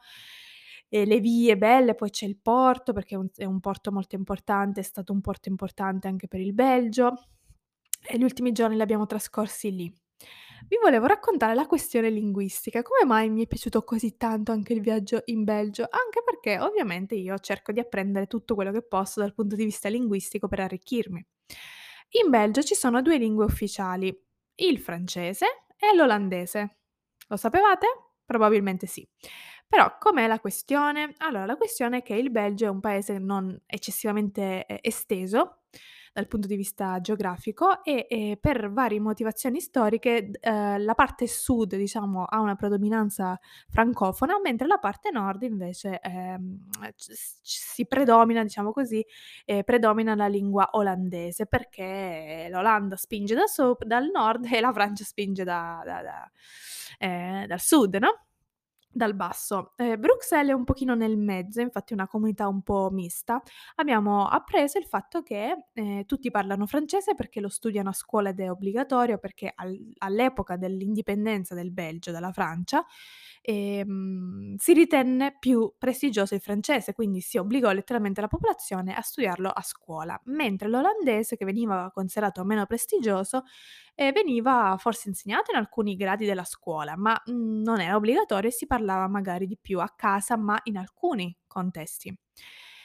e 0.95 1.07
le 1.07 1.21
vie 1.21 1.57
belle, 1.57 1.95
poi 1.95 2.11
c'è 2.11 2.27
il 2.27 2.37
porto 2.37 2.93
perché 2.93 3.15
è 3.15 3.19
un 3.19 3.29
è 3.35 3.45
un 3.47 3.61
porto 3.61 3.91
molto 3.91 4.15
importante, 4.15 4.81
è 4.81 4.83
stato 4.83 5.15
un 5.15 5.23
porto 5.23 5.49
importante 5.49 6.07
anche 6.07 6.29
per 6.29 6.41
il 6.41 6.53
Belgio 6.53 7.15
e 8.07 8.19
gli 8.19 8.23
ultimi 8.23 8.53
giorni 8.53 8.77
li 8.77 8.83
abbiamo 8.83 9.07
trascorsi 9.07 9.75
lì. 9.75 9.91
Vi 10.69 10.77
volevo 10.83 11.07
raccontare 11.07 11.55
la 11.55 11.67
questione 11.67 12.11
linguistica. 12.11 12.83
Come 12.83 13.07
mai 13.07 13.31
mi 13.31 13.45
è 13.45 13.47
piaciuto 13.47 13.83
così 13.85 14.19
tanto 14.19 14.53
anche 14.53 14.75
il 14.75 14.83
viaggio 14.83 15.23
in 15.27 15.45
Belgio? 15.45 15.83
Anche 15.91 16.23
perché 16.25 16.61
ovviamente 16.61 17.15
io 17.15 17.39
cerco 17.39 17.73
di 17.73 17.81
apprendere 17.81 18.27
tutto 18.27 18.55
quello 18.55 18.71
che 18.71 18.83
posso 18.83 19.21
dal 19.21 19.33
punto 19.33 19.57
di 19.57 19.65
vista 19.65 19.89
linguistico 19.89 20.47
per 20.47 20.61
arricchirmi. 20.61 21.27
In 22.25 22.31
Belgio 22.31 22.63
ci 22.63 22.75
sono 22.75 23.01
2 23.01 23.17
lingue 23.17 23.47
ufficiali, 23.47 24.15
il 24.57 24.79
francese 24.79 25.47
e 25.79 25.97
l'olandese. 25.97 26.77
Lo 27.29 27.37
sapevate? 27.37 27.87
Probabilmente 28.27 28.87
sì. 28.87 29.07
Però 29.73 29.97
com'è 29.99 30.27
la 30.27 30.39
questione? 30.39 31.15
Allora, 31.21 31.47
la 31.47 31.57
questione 31.57 31.97
è 31.99 32.03
che 32.03 32.13
il 32.15 32.31
Belgio 32.31 32.67
è 32.67 32.69
un 32.69 32.81
paese 32.81 33.17
non 33.19 33.59
eccessivamente, 33.65 34.67
ehm, 34.67 34.77
esteso 34.83 35.61
dal 36.13 36.27
punto 36.29 36.47
di 36.47 36.57
vista 36.57 37.01
geografico 37.01 37.83
e, 37.83 38.07
ehm, 38.07 38.37
per 38.39 38.71
varie 38.71 39.01
motivazioni 39.01 39.61
storiche 39.61 40.29
d 40.29 40.37
ehm, 40.43 40.85
la 40.85 40.93
parte 40.95 41.27
sud, 41.27 41.75
diciamo, 41.75 42.25
ha 42.25 42.41
una 42.41 42.55
predominanza 42.55 43.41
francofona, 43.71 44.39
mentre 44.43 44.67
la 44.67 44.77
parte 44.77 45.11
nord 45.11 45.41
invece, 45.43 45.99
c 46.95 47.13
si 47.43 47.87
predomina, 47.87 48.43
diciamo 48.43 48.73
così, 48.73 49.03
ehm, 49.47 49.63
predomina 49.63 50.15
la 50.15 50.27
lingua 50.29 50.69
olandese, 50.73 51.47
perché 51.47 52.47
l'Olanda 52.51 52.97
spinge 52.97 53.35
da 53.35 53.47
sop 53.47 53.85
dal 53.85 54.11
nord 54.13 54.45
e 54.53 54.61
la 54.61 54.71
Francia 54.75 55.03
spinge 55.05 55.45
da 55.45 55.81
da 55.83 56.03
da 56.03 56.31
ehm, 56.99 57.47
dal 57.47 57.61
sud, 57.61 57.95
no? 57.97 58.25
Dal 58.95 59.15
basso. 59.15 59.73
Ehm, 59.77 59.99
Bruxelles 59.99 60.51
è 60.51 60.53
un 60.55 60.65
pochino 60.65 60.95
nel 60.95 61.17
mezzo, 61.17 61.63
infatti 61.63 61.93
è 61.93 61.97
una 61.97 62.07
comunità 62.07 62.47
un 62.47 62.61
po' 62.63 62.91
mista. 62.93 63.41
Abbiamo 63.77 64.27
appreso 64.27 64.77
il 64.79 64.85
fatto 64.85 65.23
che, 65.23 65.69
ehm, 65.73 66.05
tutti 66.05 66.31
parlano 66.31 66.67
francese 66.67 67.15
perché 67.15 67.41
lo 67.41 67.49
studiano 67.49 67.89
a 67.89 67.93
scuola 67.95 68.29
ed 68.31 68.41
è 68.41 68.51
obbligatorio, 68.51 69.17
perché 69.19 69.51
al 69.55 69.71
all'epoca 69.99 70.57
dell'indipendenza 70.57 71.55
del 71.55 71.73
Belgio 71.73 72.11
dalla 72.11 72.33
Francia, 72.33 72.85
ehm, 73.41 74.57
si 74.59 74.73
ritenne 74.75 75.37
più 75.39 75.73
prestigioso 75.79 76.35
il 76.35 76.41
francese, 76.43 76.93
quindi 76.93 77.21
si 77.21 77.39
obbligò 77.39 77.71
letteralmente 77.73 78.21
la 78.21 78.29
popolazione 78.29 78.95
a 78.95 79.01
studiarlo 79.01 79.49
a 79.49 79.63
scuola, 79.63 80.21
mentre 80.27 80.69
l'olandese, 80.69 81.37
che 81.37 81.45
veniva 81.47 81.91
considerato 81.95 82.45
meno 82.45 82.67
prestigioso, 82.67 83.45
ehm, 83.95 84.13
veniva 84.13 84.77
forse 84.79 85.09
insegnato 85.09 85.51
in 85.53 85.57
alcuni 85.59 85.97
gradi 85.97 86.27
della 86.27 86.45
scuola, 86.45 86.97
ma, 86.97 87.21
mhmm, 87.27 87.63
non 87.63 87.81
era 87.81 87.97
obbligatorio 87.97 88.49
e 88.51 88.53
si 88.53 88.67
parlava 88.67 89.09
magari 89.09 89.47
di 89.47 89.59
più 89.61 89.81
a 89.81 89.93
casa, 89.97 90.37
ma 90.37 90.59
in 90.65 90.77
alcuni 90.79 91.35
contesti. 91.47 92.15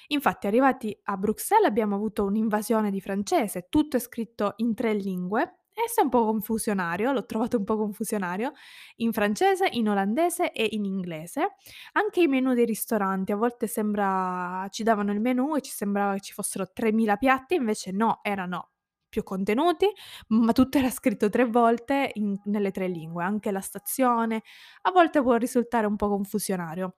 Infatti 0.09 0.47
arrivati 0.47 0.97
a 1.05 1.17
Bruxelles 1.17 1.67
abbiamo 1.67 1.95
avuto 1.95 2.23
un'invasione 2.25 2.91
di 2.91 3.01
francese, 3.01 3.67
tutto 3.69 3.97
è 3.97 3.99
scritto 3.99 4.53
in 4.57 4.73
3 4.73 4.93
lingue, 4.93 5.59
e 5.77 5.87
se 5.89 6.01
è 6.01 6.03
un 6.03 6.09
po' 6.09 6.25
confusionario, 6.25 7.11
l'ho 7.11 7.25
trovato 7.25 7.57
un 7.57 7.63
po' 7.63 7.77
confusionario, 7.77 8.53
in 8.97 9.11
francese, 9.13 9.67
in 9.71 9.87
olandese 9.89 10.51
e 10.51 10.67
in 10.71 10.85
inglese. 10.85 11.55
Anche 11.93 12.21
i 12.21 12.27
menù 12.27 12.53
dei 12.55 12.65
ristoranti, 12.65 13.31
a 13.31 13.35
volte 13.35 13.67
sembra 13.67 14.65
ci 14.71 14.81
davano 14.83 15.11
il 15.11 15.19
menù 15.21 15.55
e 15.55 15.61
ci 15.61 15.71
sembrava 15.71 16.13
che 16.13 16.21
ci 16.21 16.33
fossero 16.33 16.71
3000 16.73 17.17
piatti, 17.17 17.53
invece 17.55 17.91
no, 17.91 18.19
erano 18.23 18.71
più 19.09 19.23
contenuti, 19.23 19.87
ma 20.29 20.51
tutto 20.53 20.77
era 20.77 20.89
scritto 20.89 21.29
3 21.29 21.45
volte 21.45 22.11
in 22.15 22.37
nelle 22.45 22.71
3 22.71 22.87
lingue, 22.87 23.23
anche 23.23 23.51
la 23.51 23.61
stazione, 23.61 24.43
a 24.83 24.91
volte 24.91 25.21
può 25.21 25.35
risultare 25.35 25.85
un 25.87 25.95
po' 25.95 26.09
confusionario. 26.09 26.97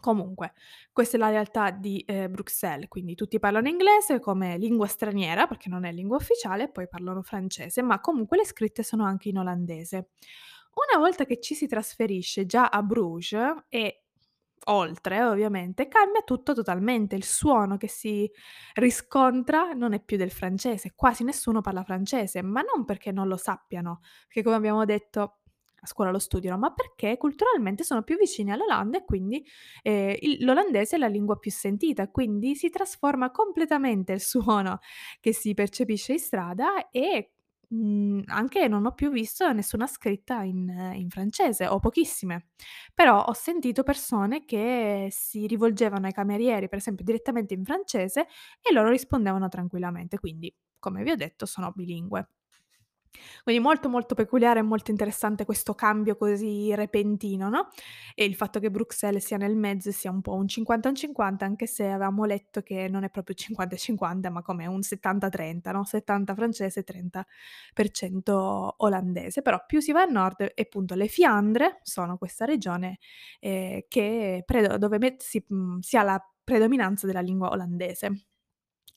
Comunque, 0.00 0.54
questa 0.92 1.16
è 1.16 1.20
la 1.20 1.30
realtà 1.30 1.70
di, 1.70 2.02
ehm, 2.06 2.30
Bruxelles, 2.32 2.88
quindi 2.88 3.14
tutti 3.14 3.38
parlano 3.38 3.68
inglese 3.68 4.18
come 4.20 4.58
lingua 4.58 4.86
straniera, 4.88 5.46
perché 5.46 5.68
non 5.68 5.84
è 5.84 5.92
lingua 5.92 6.16
ufficiale, 6.16 6.68
poi 6.70 6.88
parlano 6.88 7.22
francese, 7.22 7.80
ma 7.82 8.00
comunque 8.00 8.36
le 8.38 8.44
scritte 8.44 8.82
sono 8.82 9.04
anche 9.04 9.28
in 9.28 9.38
olandese. 9.38 10.08
Una 10.90 10.98
volta 11.00 11.24
che 11.24 11.40
ci 11.40 11.54
si 11.54 11.68
trasferisce 11.68 12.44
già 12.46 12.66
a 12.68 12.82
Bruges 12.82 13.54
e 13.68 14.03
oltre 14.66 15.22
ovviamente, 15.24 15.88
cambia 15.88 16.22
tutto 16.22 16.54
totalmente. 16.54 17.14
Il 17.16 17.24
suono 17.24 17.76
che 17.76 17.88
si 17.88 18.30
riscontra 18.74 19.72
non 19.72 19.92
è 19.92 20.02
più 20.02 20.16
del 20.16 20.30
francese, 20.30 20.92
quasi 20.94 21.24
nessuno 21.24 21.60
parla 21.60 21.84
francese, 21.84 22.42
ma 22.42 22.62
non 22.62 22.84
perché 22.84 23.12
non 23.12 23.28
lo 23.28 23.36
sappiano, 23.36 24.00
perché 24.26 24.42
come 24.42 24.56
abbiamo 24.56 24.84
detto 24.84 25.20
a 25.84 25.86
scuola 25.86 26.10
lo 26.10 26.18
studiano, 26.18 26.56
ma 26.58 26.72
perché 26.72 27.18
culturalmente 27.18 27.84
sono 27.84 28.02
più 28.02 28.16
vicini 28.16 28.50
all'Olanda 28.50 28.98
e 28.98 29.04
quindi, 29.04 29.44
ehm, 29.82 30.14
il 30.20 30.42
l'olandese 30.44 30.96
è 30.96 30.98
la 30.98 31.08
lingua 31.08 31.38
più 31.38 31.50
sentita, 31.50 32.08
quindi 32.10 32.54
si 32.56 32.70
trasforma 32.70 33.30
completamente 33.30 34.12
il 34.14 34.20
suono 34.22 34.78
che 35.20 35.34
si 35.34 35.52
percepisce 35.54 36.12
in 36.12 36.18
strada 36.20 36.88
e, 36.90 37.33
mhmm, 37.74 38.22
anche 38.26 38.68
non 38.68 38.86
ho 38.86 38.92
più 38.92 39.10
visto 39.10 39.50
nessuna 39.52 39.86
scritta 39.86 40.42
in 40.42 40.68
in 40.94 41.10
francese, 41.10 41.66
o 41.66 41.78
pochissime. 41.80 42.48
Però 42.94 43.24
ho 43.24 43.32
sentito 43.32 43.82
persone 43.82 44.44
che 44.44 45.08
si 45.10 45.46
rivolgevano 45.46 46.06
ai 46.06 46.12
camerieri, 46.12 46.68
per 46.68 46.78
esempio, 46.78 47.04
direttamente 47.04 47.54
in 47.54 47.64
francese 47.64 48.26
e 48.62 48.72
loro 48.72 48.88
rispondevano 48.90 49.48
tranquillamente, 49.48 50.18
quindi, 50.18 50.54
come 50.78 51.02
vi 51.02 51.10
ho 51.10 51.16
detto, 51.16 51.46
sono 51.46 51.72
bilingue. 51.74 52.28
Quindi 53.42 53.60
molto, 53.62 53.88
molto 53.88 54.14
peculiare 54.14 54.60
e 54.60 54.62
molto 54.62 54.90
interessante 54.90 55.44
questo 55.44 55.74
cambio 55.74 56.16
così 56.16 56.74
repentino, 56.74 57.48
no, 57.48 57.68
e 58.14 58.24
il 58.24 58.34
fatto 58.34 58.60
che 58.60 58.70
Bruxelles 58.70 59.24
sia 59.24 59.36
nel 59.36 59.56
mezzo 59.56 59.90
sia 59.92 60.10
un 60.10 60.20
po' 60.20 60.34
un 60.34 60.48
50 60.48 60.88
e 60.88 60.90
un 60.90 60.96
50, 60.96 61.44
anche 61.44 61.66
se 61.66 61.84
avevamo 61.88 62.24
letto 62.24 62.62
che 62.62 62.88
non 62.88 63.04
è 63.04 63.10
proprio 63.10 63.34
50 63.34 63.74
e 63.74 63.78
50, 63.78 64.30
ma 64.30 64.42
come 64.42 64.66
un 64.66 64.82
70-30, 64.82 65.72
no, 65.72 65.84
70 65.84 66.34
francese 66.34 66.80
e 66.80 66.84
30% 66.84 68.74
olandese. 68.78 69.42
Però 69.42 69.62
più 69.66 69.80
si 69.80 69.92
va 69.92 70.02
a 70.02 70.04
nord 70.06 70.40
e 70.54 70.62
appunto 70.62 70.94
le 70.94 71.08
Fiandre 71.08 71.80
sono 71.82 72.16
questa 72.18 72.44
regione, 72.44 72.98
ehm, 73.40 73.80
che 73.88 74.44
dove 74.78 74.98
si 75.18 75.44
mhmm, 75.46 75.78
si 75.80 75.96
ha 75.96 76.02
la 76.02 76.28
predominanza 76.44 77.06
della 77.06 77.20
lingua 77.20 77.50
olandese. 77.50 78.26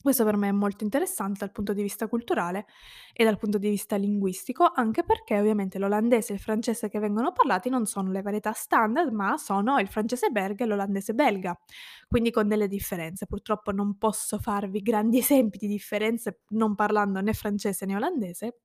Questo 0.00 0.24
per 0.24 0.36
me 0.36 0.48
è 0.48 0.52
molto 0.52 0.84
interessante 0.84 1.40
dal 1.40 1.50
punto 1.50 1.72
di 1.72 1.82
vista 1.82 2.06
culturale 2.06 2.66
e 3.12 3.24
dal 3.24 3.36
punto 3.36 3.58
di 3.58 3.68
vista 3.68 3.96
linguistico, 3.96 4.70
anche 4.72 5.02
perché 5.04 5.38
ovviamente 5.38 5.78
l'olandese 5.78 6.32
e 6.32 6.36
il 6.36 6.40
francese 6.40 6.88
che 6.88 7.00
vengono 7.00 7.32
parlati 7.32 7.68
non 7.68 7.84
sono 7.84 8.10
le 8.12 8.22
varietà 8.22 8.52
standard, 8.52 9.10
ma 9.12 9.36
sono 9.38 9.78
il 9.80 9.88
francese 9.88 10.30
belga 10.30 10.64
e 10.64 10.68
l'olandese 10.68 11.14
belga, 11.14 11.58
quindi 12.06 12.30
con 12.30 12.46
delle 12.46 12.68
differenze. 12.68 13.26
Purtroppo 13.26 13.72
non 13.72 13.98
posso 13.98 14.38
farvi 14.38 14.80
grandi 14.82 15.18
esempi 15.18 15.58
di 15.58 15.66
differenze 15.66 16.40
non 16.50 16.74
parlando 16.76 17.20
né 17.20 17.32
francese 17.34 17.84
né 17.84 17.96
olandese, 17.96 18.60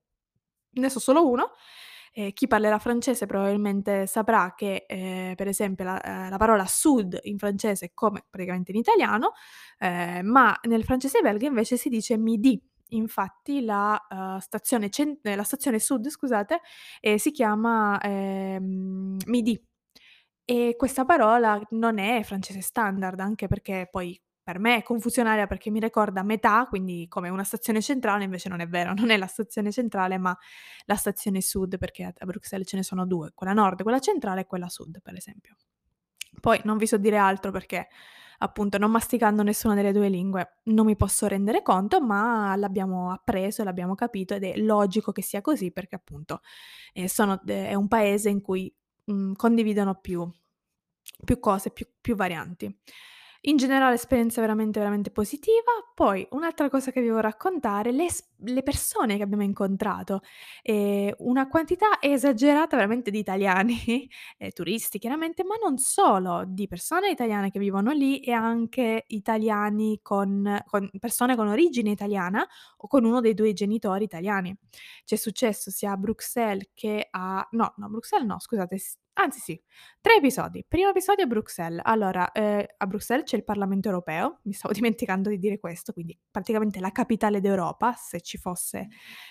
ne 0.72 0.88
so 0.90 1.00
solo 1.00 1.28
uno. 1.28 1.50
Ehm, 2.16 2.30
chi 2.32 2.46
parlerà 2.46 2.78
francese 2.78 3.26
probabilmente 3.26 4.06
saprà 4.06 4.54
che, 4.56 4.84
ehm, 4.86 5.34
per 5.34 5.48
esempio 5.48 5.84
la 5.84 6.00
ehm, 6.00 6.30
la 6.30 6.36
parola 6.36 6.64
sud 6.64 7.18
in 7.24 7.38
francese 7.38 7.86
è 7.86 7.90
come 7.92 8.24
praticamente 8.30 8.70
in 8.70 8.78
italiano, 8.78 9.32
ehm, 9.78 10.24
ma 10.26 10.56
nel 10.68 10.84
francese 10.84 11.20
belga 11.22 11.46
invece 11.48 11.76
si 11.76 11.88
dice 11.88 12.16
midi. 12.16 12.60
Infatti 12.90 13.64
la, 13.64 14.00
uhm, 14.10 14.38
stazione 14.38 14.90
cen 14.90 15.18
ehm, 15.22 15.34
la 15.36 15.42
stazione 15.42 15.80
sud 15.80 16.08
scusate, 16.08 16.60
si 17.16 17.30
chiama, 17.32 17.98
ehm, 18.00 19.16
midi. 19.26 19.60
E 20.46 20.74
questa 20.76 21.04
parola 21.04 21.60
non 21.70 21.98
è 21.98 22.22
francese 22.22 22.60
standard, 22.60 23.18
anche 23.20 23.48
perché 23.48 23.88
poi 23.90 24.20
per 24.44 24.58
me 24.60 24.76
è 24.76 24.82
confusionaria 24.82 25.46
perché 25.48 25.70
mi 25.70 25.80
ricorda 25.80 26.22
metà, 26.22 26.66
quindi 26.68 27.06
come 27.08 27.30
una 27.30 27.44
stazione 27.44 27.80
centrale, 27.82 28.24
invece 28.24 28.48
non 28.50 28.60
è 28.60 28.68
vero, 28.68 28.92
non 28.94 29.10
è 29.10 29.16
la 29.16 29.26
stazione 29.26 29.72
centrale, 29.72 30.18
ma 30.18 30.36
la 30.84 30.96
stazione 30.96 31.40
sud, 31.40 31.78
perché 31.78 32.12
a 32.16 32.26
Bruxelles 32.26 32.68
ce 32.68 32.76
ne 32.76 32.82
sono 32.84 33.06
2, 33.06 33.32
quella 33.34 33.54
nord, 33.54 33.82
quella 33.82 33.98
centrale 34.00 34.42
e 34.42 34.46
quella 34.46 34.68
sud, 34.68 35.00
per 35.02 35.14
esempio. 35.16 35.56
Poi 36.40 36.60
non 36.64 36.76
vi 36.78 36.86
so 36.86 36.96
dire 36.98 37.16
altro 37.16 37.50
perché, 37.52 37.88
appunto, 38.38 38.76
non 38.78 38.90
masticando 38.90 39.42
nessuna 39.42 39.74
delle 39.74 39.92
2 39.92 40.08
lingue 40.08 40.58
non 40.64 40.84
mi 40.86 40.96
posso 40.96 41.26
rendere 41.26 41.62
conto, 41.62 42.00
ma 42.02 42.54
l'abbiamo 42.56 43.10
appreso 43.12 43.62
e 43.62 43.64
l'abbiamo 43.64 43.94
capito 43.94 44.34
ed 44.34 44.44
è 44.44 44.56
logico 44.58 45.12
che 45.12 45.22
sia 45.22 45.40
così 45.40 45.72
perché 45.72 45.94
appunto, 45.96 46.40
ehm, 46.92 47.06
sono 47.06 47.40
de 47.42 47.68
è 47.68 47.74
un 47.74 47.88
paese 47.88 48.28
in 48.30 48.40
cui, 48.42 48.72
mhmm, 49.06 49.34
condividono 49.36 49.94
più 50.00 50.28
più 51.24 51.38
cose, 51.40 51.70
più 51.70 51.86
più 52.00 52.14
varianti. 52.16 52.74
In 53.46 53.58
generale 53.58 53.94
esperienza 53.96 54.40
veramente, 54.40 54.78
veramente 54.78 55.10
positiva. 55.10 55.70
Poi 55.94 56.26
un'altra 56.30 56.70
cosa 56.70 56.90
che 56.90 57.00
vi 57.00 57.08
devo 57.08 57.20
raccontare, 57.20 57.92
le 57.92 58.06
le 58.46 58.62
persone 58.62 59.16
che 59.16 59.22
abbiamo 59.22 59.42
incontrato, 59.42 60.20
ehm, 60.62 61.14
una 61.18 61.46
quantità 61.48 61.98
esagerata 62.00 62.76
veramente 62.76 63.10
di 63.10 63.18
italiani, 63.18 64.08
e 64.38 64.50
turisti 64.52 64.98
chiaramente, 64.98 65.44
ma 65.44 65.54
non 65.62 65.76
solo, 65.78 66.44
di 66.46 66.66
persone 66.66 67.10
italiane 67.10 67.50
che 67.50 67.58
vivono 67.58 67.92
lì 67.92 68.20
e 68.20 68.32
anche 68.32 69.04
italiani 69.08 70.00
con 70.02 70.58
con 70.66 70.90
persone 70.98 71.36
con 71.36 71.48
origine 71.48 71.90
italiana 71.90 72.46
o 72.78 72.86
con 72.88 73.04
uno 73.04 73.20
dei 73.20 73.34
2 73.34 73.52
genitori 73.52 74.04
italiani. 74.04 74.54
C'è 75.04 75.16
successo 75.16 75.70
sia 75.70 75.92
a 75.92 75.96
Bruxelles 75.96 76.68
che 76.74 77.08
a 77.10 77.46
no, 77.52 77.74
no 77.76 77.88
Bruxelles 77.88 78.26
no 78.26 78.38
scusate, 78.40 78.76
anzi 79.14 79.40
sì, 79.40 79.62
3 80.00 80.16
episodi. 80.16 80.64
Primo 80.66 80.90
episodio 80.90 81.24
a 81.24 81.26
Bruxelles. 81.26 81.80
Allora, 81.84 82.30
ehm, 82.32 82.64
a 82.76 82.86
Bruxelles 82.86 83.24
c'è 83.24 83.36
il 83.36 83.44
Parlamento 83.44 83.88
europeo, 83.88 84.40
mi 84.44 84.52
stavo 84.52 84.74
dimenticando 84.74 85.28
di 85.28 85.38
dire 85.38 85.58
questo, 85.58 85.92
quindi 85.92 86.18
praticamente 86.30 86.80
la 86.80 86.90
capitale 86.90 87.40
d'Europa, 87.40 87.92
se 87.94 88.20
ci 88.20 88.38
fosse 88.38 88.88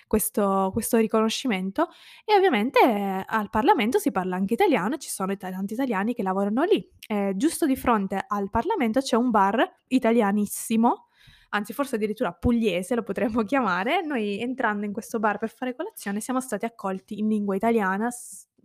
questo 0.07 0.69
questo 0.73 0.97
riconoscimento, 0.97 1.89
e 2.25 2.35
ovviamente 2.35 2.79
eh, 2.79 3.23
al 3.25 3.49
Parlamento 3.49 3.99
si 3.99 4.11
parla 4.11 4.35
anche 4.35 4.53
italiano 4.53 4.97
ci 4.97 5.09
sono 5.09 5.31
ita 5.31 5.49
tanti 5.49 5.73
italiani 5.73 6.13
che 6.13 6.23
lavorano 6.23 6.63
lì. 6.63 6.87
Ehm, 7.07 7.35
giusto 7.37 7.65
di 7.65 7.75
fronte 7.75 8.23
al 8.27 8.49
Parlamento 8.49 8.99
c'è 9.01 9.15
un 9.15 9.29
bar 9.29 9.81
italianissimo, 9.87 11.07
anzi 11.49 11.73
forse 11.73 11.95
addirittura 11.95 12.31
pugliese 12.33 12.95
lo 12.95 13.03
potremmo 13.03 13.43
chiamare. 13.45 14.01
Noi 14.01 14.39
entrando 14.39 14.85
in 14.85 14.93
questo 14.93 15.19
bar 15.19 15.37
per 15.37 15.49
fare 15.49 15.75
colazione 15.75 16.19
siamo 16.19 16.41
stati 16.41 16.65
accolti 16.65 17.19
in 17.19 17.27
lingua 17.27 17.55
italiana 17.55 18.09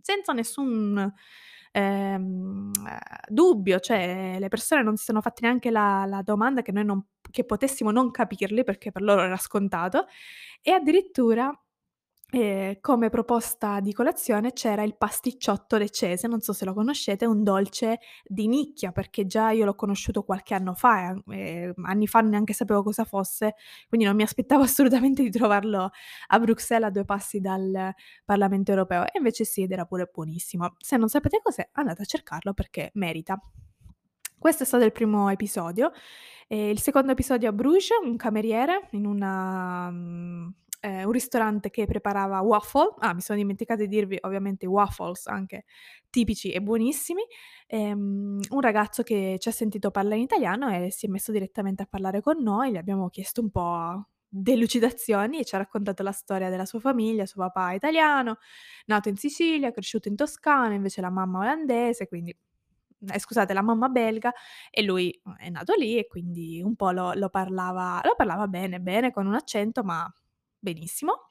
senza 0.09 0.33
nessun, 0.33 1.13
ehm, 1.71 2.71
dubbio, 3.27 3.79
cioè 3.79 4.37
le 4.39 4.47
persone 4.47 4.81
non 4.83 4.97
si 4.97 5.03
sono 5.05 5.21
fatte 5.21 5.41
neanche 5.43 5.69
la 5.71 6.05
la 6.07 6.21
domanda 6.23 6.61
che 6.63 6.71
noi 6.71 6.85
non 6.85 7.05
che 7.31 7.45
potessimo 7.45 7.91
non 7.91 8.09
capirli, 8.11 8.63
perché 8.63 8.91
per 8.91 9.03
loro 9.03 9.21
era 9.21 9.37
scontato, 9.37 10.07
e 10.61 10.71
addirittura 10.71 11.51
Ehm, 12.31 12.77
come 12.79 13.09
proposta 13.09 13.79
di 13.79 13.91
colazione 13.91 14.53
c'era 14.53 14.83
il 14.83 14.95
pasticciotto 14.95 15.77
leccese, 15.77 16.27
non 16.27 16.41
so 16.41 16.53
se 16.53 16.63
lo 16.63 16.73
conoscete, 16.75 17.25
un 17.25 17.43
dolce 17.43 17.99
di 18.23 18.47
nicchia, 18.47 18.91
perché 18.91 19.25
già 19.25 19.49
io 19.49 19.65
l'ho 19.65 19.73
conosciuto 19.73 20.21
qualche 20.23 20.53
anno 20.53 20.75
fa, 20.75 21.11
e 21.27 21.73
ehm, 21.75 21.85
anni 21.85 22.05
fa 22.05 22.19
neanche 22.21 22.53
sapevo 22.53 22.83
cosa 22.83 23.03
fosse, 23.03 23.55
quindi 23.87 24.05
non 24.05 24.15
mi 24.15 24.21
aspettavo 24.21 24.61
assolutamente 24.63 25.23
di 25.23 25.31
trovarlo 25.31 25.89
a 26.27 26.39
Bruxelles, 26.39 26.87
a 26.89 26.91
2 26.91 27.05
passi 27.05 27.39
dal 27.39 27.93
Parlamento 28.25 28.71
europeo, 28.71 29.05
e 29.05 29.11
invece 29.15 29.43
sì, 29.43 29.63
ed 29.63 29.71
era 29.71 29.85
pure 29.85 30.07
buonissimo. 30.13 30.75
Se 30.77 30.97
non 30.97 31.09
sapete 31.09 31.39
cos'è, 31.41 31.67
andate 31.73 32.03
a 32.03 32.05
cercarlo 32.05 32.53
perché 32.53 32.91
merita. 32.93 33.39
Questo 34.37 34.63
è 34.63 34.65
stato 34.65 34.85
il 34.85 34.91
primo 34.91 35.29
episodio. 35.29 35.91
Ehm, 36.47 36.69
il 36.69 36.79
secondo 36.79 37.11
episodio 37.11 37.49
a 37.49 37.53
Bruges, 37.53 37.89
un 38.03 38.15
cameriere 38.17 38.87
in 38.91 39.05
una 39.07 39.91
ehm, 40.79 41.05
un 41.05 41.11
ristorante 41.11 41.69
che 41.69 41.85
preparava 41.85 42.39
waffle. 42.41 42.93
Ah, 42.99 43.13
mi 43.13 43.21
sono 43.21 43.37
dimenticata 43.37 43.81
di 43.81 43.87
dirvi 43.87 44.17
ovviamente 44.21 44.65
waffles 44.65 45.27
anche 45.27 45.65
tipici 46.09 46.51
e 46.51 46.61
buonissimi. 46.61 47.21
Ehm, 47.67 48.39
un 48.49 48.61
ragazzo 48.61 49.03
che 49.03 49.37
ci 49.39 49.49
ha 49.49 49.51
sentito 49.51 49.91
parlare 49.91 50.17
in 50.17 50.23
italiano 50.23 50.69
e 50.69 50.91
si 50.91 51.05
è 51.05 51.09
messo 51.09 51.31
direttamente 51.31 51.83
a 51.83 51.85
parlare 51.89 52.21
con 52.21 52.41
noi, 52.41 52.71
gli 52.71 52.77
abbiamo 52.77 53.09
chiesto 53.09 53.41
un 53.41 53.49
po' 53.51 54.07
delucidazioni 54.31 55.39
e 55.39 55.45
ci 55.45 55.55
ha 55.55 55.57
raccontato 55.57 56.03
la 56.03 56.11
storia 56.11 56.49
della 56.49 56.65
sua 56.65 56.79
famiglia, 56.79 57.25
suo 57.25 57.41
papà 57.43 57.71
è 57.71 57.75
italiano, 57.75 58.37
nato 58.85 59.09
in 59.09 59.15
Sicilia, 59.17 59.71
cresciuto 59.71 60.07
in 60.07 60.15
Toscana, 60.15 60.73
invece 60.75 61.01
la 61.01 61.09
mamma 61.09 61.39
olandese, 61.39 62.07
quindi 62.07 62.35
eh, 63.11 63.19
scusate, 63.19 63.53
la 63.53 63.61
mamma 63.61 63.87
belga 63.89 64.31
e 64.69 64.81
lui, 64.83 65.17
uhm, 65.23 65.35
è 65.37 65.49
nato 65.49 65.73
lì 65.75 65.97
e 65.97 66.07
quindi 66.07 66.61
un 66.61 66.75
po' 66.75 66.91
lo 66.91 67.13
lo 67.13 67.29
parlava 67.29 68.01
lo 68.03 68.15
parlava 68.15 68.47
bene, 68.47 68.79
bene, 68.81 69.11
con 69.11 69.25
un 69.27 69.35
accento, 69.35 69.83
ma 69.83 70.11
benissimo. 70.59 71.25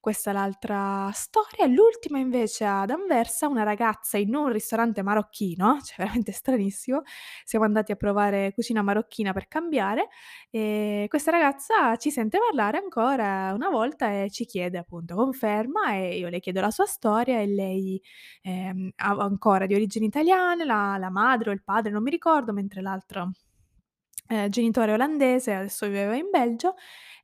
Questa 0.00 0.30
è 0.30 0.32
l'altra 0.32 1.10
storia. 1.12 1.66
L'ultima 1.66 2.18
invece 2.18 2.64
ad 2.64 2.90
Anversa, 2.90 3.48
una 3.48 3.64
ragazza 3.64 4.16
in 4.16 4.32
un 4.34 4.50
ristorante 4.50 5.02
marocchino, 5.02 5.80
cioè 5.82 5.96
veramente 5.98 6.30
stranissimo, 6.30 7.02
siamo 7.44 7.64
andati 7.64 7.90
a 7.90 7.96
provare 7.96 8.52
cucina 8.54 8.80
marocchina 8.82 9.32
per 9.32 9.48
cambiare, 9.48 10.08
e 10.50 11.06
questa 11.08 11.32
ragazza 11.32 11.96
ci 11.96 12.12
sente 12.12 12.38
parlare 12.38 12.78
ancora 12.78 13.52
una 13.54 13.70
volta 13.70 14.22
e 14.22 14.30
ci 14.30 14.44
chiede 14.44 14.78
appunto 14.78 15.16
conferma 15.16 15.94
e 15.94 16.18
io 16.18 16.28
le 16.28 16.38
chiedo 16.38 16.60
la 16.60 16.70
sua 16.70 16.86
storia 16.86 17.40
e 17.40 17.46
lei, 17.46 18.00
ha 18.96 19.10
ancora 19.18 19.66
di 19.66 19.74
origini 19.74 20.06
italiane, 20.06 20.64
la 20.64 20.96
la 20.98 21.10
madre 21.10 21.50
o 21.50 21.52
il 21.52 21.62
padre, 21.62 21.90
non 21.90 22.02
mi 22.02 22.10
ricordo, 22.10 22.52
mentre 22.52 22.80
l'altro, 22.82 23.32
ehm, 24.28 24.48
genitore 24.48 24.92
olandese, 24.92 25.54
adesso 25.54 25.86
viveva 25.86 26.14
in 26.16 26.30
Belgio 26.30 26.74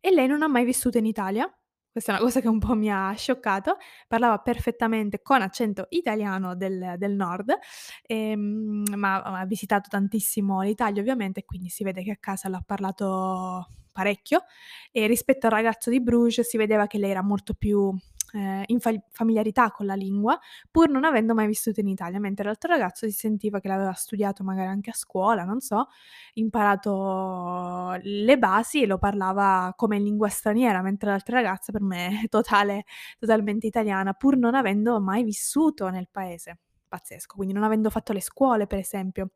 e 0.07 0.11
lei 0.13 0.27
non 0.27 0.43
ha 0.43 0.49
mai 0.49 0.65
vissuto 0.67 0.99
in 0.99 1.07
Italia. 1.07 1.51
Questa 1.91 2.13
è 2.13 2.15
una 2.17 2.25
cosa 2.25 2.41
che 2.41 2.49
un 2.49 2.59
po' 2.59 2.75
mi 2.75 2.91
ha 2.93 3.13
scioccato. 3.15 3.79
Parlava 4.07 4.39
perfettamente 4.39 5.23
con 5.23 5.41
accento 5.41 5.87
italiano 5.91 6.55
del 6.55 6.97
del 6.99 7.13
nord, 7.15 7.57
ehm, 8.03 8.85
ma 8.97 9.23
ha 9.23 9.47
visitato 9.47 9.89
tantissimo 9.89 10.61
l'Italia 10.61 11.01
ovviamente 11.01 11.41
e 11.41 11.45
quindi 11.47 11.69
si 11.71 11.85
vede 11.85 12.03
che 12.03 12.11
a 12.11 12.17
casa 12.21 12.49
l'ha 12.51 12.63
parlato 12.67 13.67
parecchio 13.93 14.43
e 14.91 15.07
rispetto 15.07 15.47
al 15.47 15.53
ragazzo 15.53 15.89
di 15.89 16.03
Bruges 16.03 16.47
si 16.49 16.57
vedeva 16.59 16.87
che 16.87 16.99
lei 16.99 17.11
era 17.11 17.23
molto 17.23 17.55
più 17.55 17.97
ehm, 18.35 18.65
infal 18.67 19.03
familiarità 19.11 19.71
con 19.71 19.87
la 19.87 19.95
lingua, 19.95 20.39
pur 20.71 20.91
non 20.91 21.05
avendo 21.05 21.35
mai 21.35 21.47
vissuto 21.47 21.81
in 21.81 21.89
Italia, 21.89 22.21
mentre 22.21 22.45
l'altro 22.47 22.71
ragazzo 22.73 23.07
si 23.07 23.13
sentiva 23.13 23.61
che 23.61 23.69
l'aveva 23.69 23.93
studiato 23.95 24.45
magari 24.45 24.69
anche 24.69 24.91
a 24.91 24.95
scuola, 24.95 25.45
non 25.45 25.61
so, 25.61 25.89
imparato 26.35 27.99
le 28.03 28.39
basi 28.39 28.83
e 28.83 28.87
lo 28.87 28.99
parlava 28.99 29.73
come 29.77 29.97
in 29.97 30.05
lingua 30.05 30.29
straniera, 30.29 30.83
mentre 30.83 31.11
l'altra 31.11 31.37
ragazza 31.37 31.73
per 31.73 31.83
me 31.83 32.23
è 32.25 32.29
totale 32.29 32.85
totalmente 33.19 33.67
italiana, 33.67 34.13
pur 34.15 34.37
non 34.37 34.55
avendo 34.55 35.01
mai 35.01 35.25
vissuto 35.25 35.89
nel 35.89 36.09
paese. 36.11 36.59
Pazzesco, 36.89 37.35
quindi 37.37 37.55
non 37.55 37.65
avendo 37.65 37.91
fatto 37.91 38.13
le 38.13 38.21
scuole 38.21 38.67
per 38.67 38.79
esempio, 38.79 39.31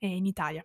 ehm, 0.00 0.10
in 0.12 0.26
Italia. 0.26 0.64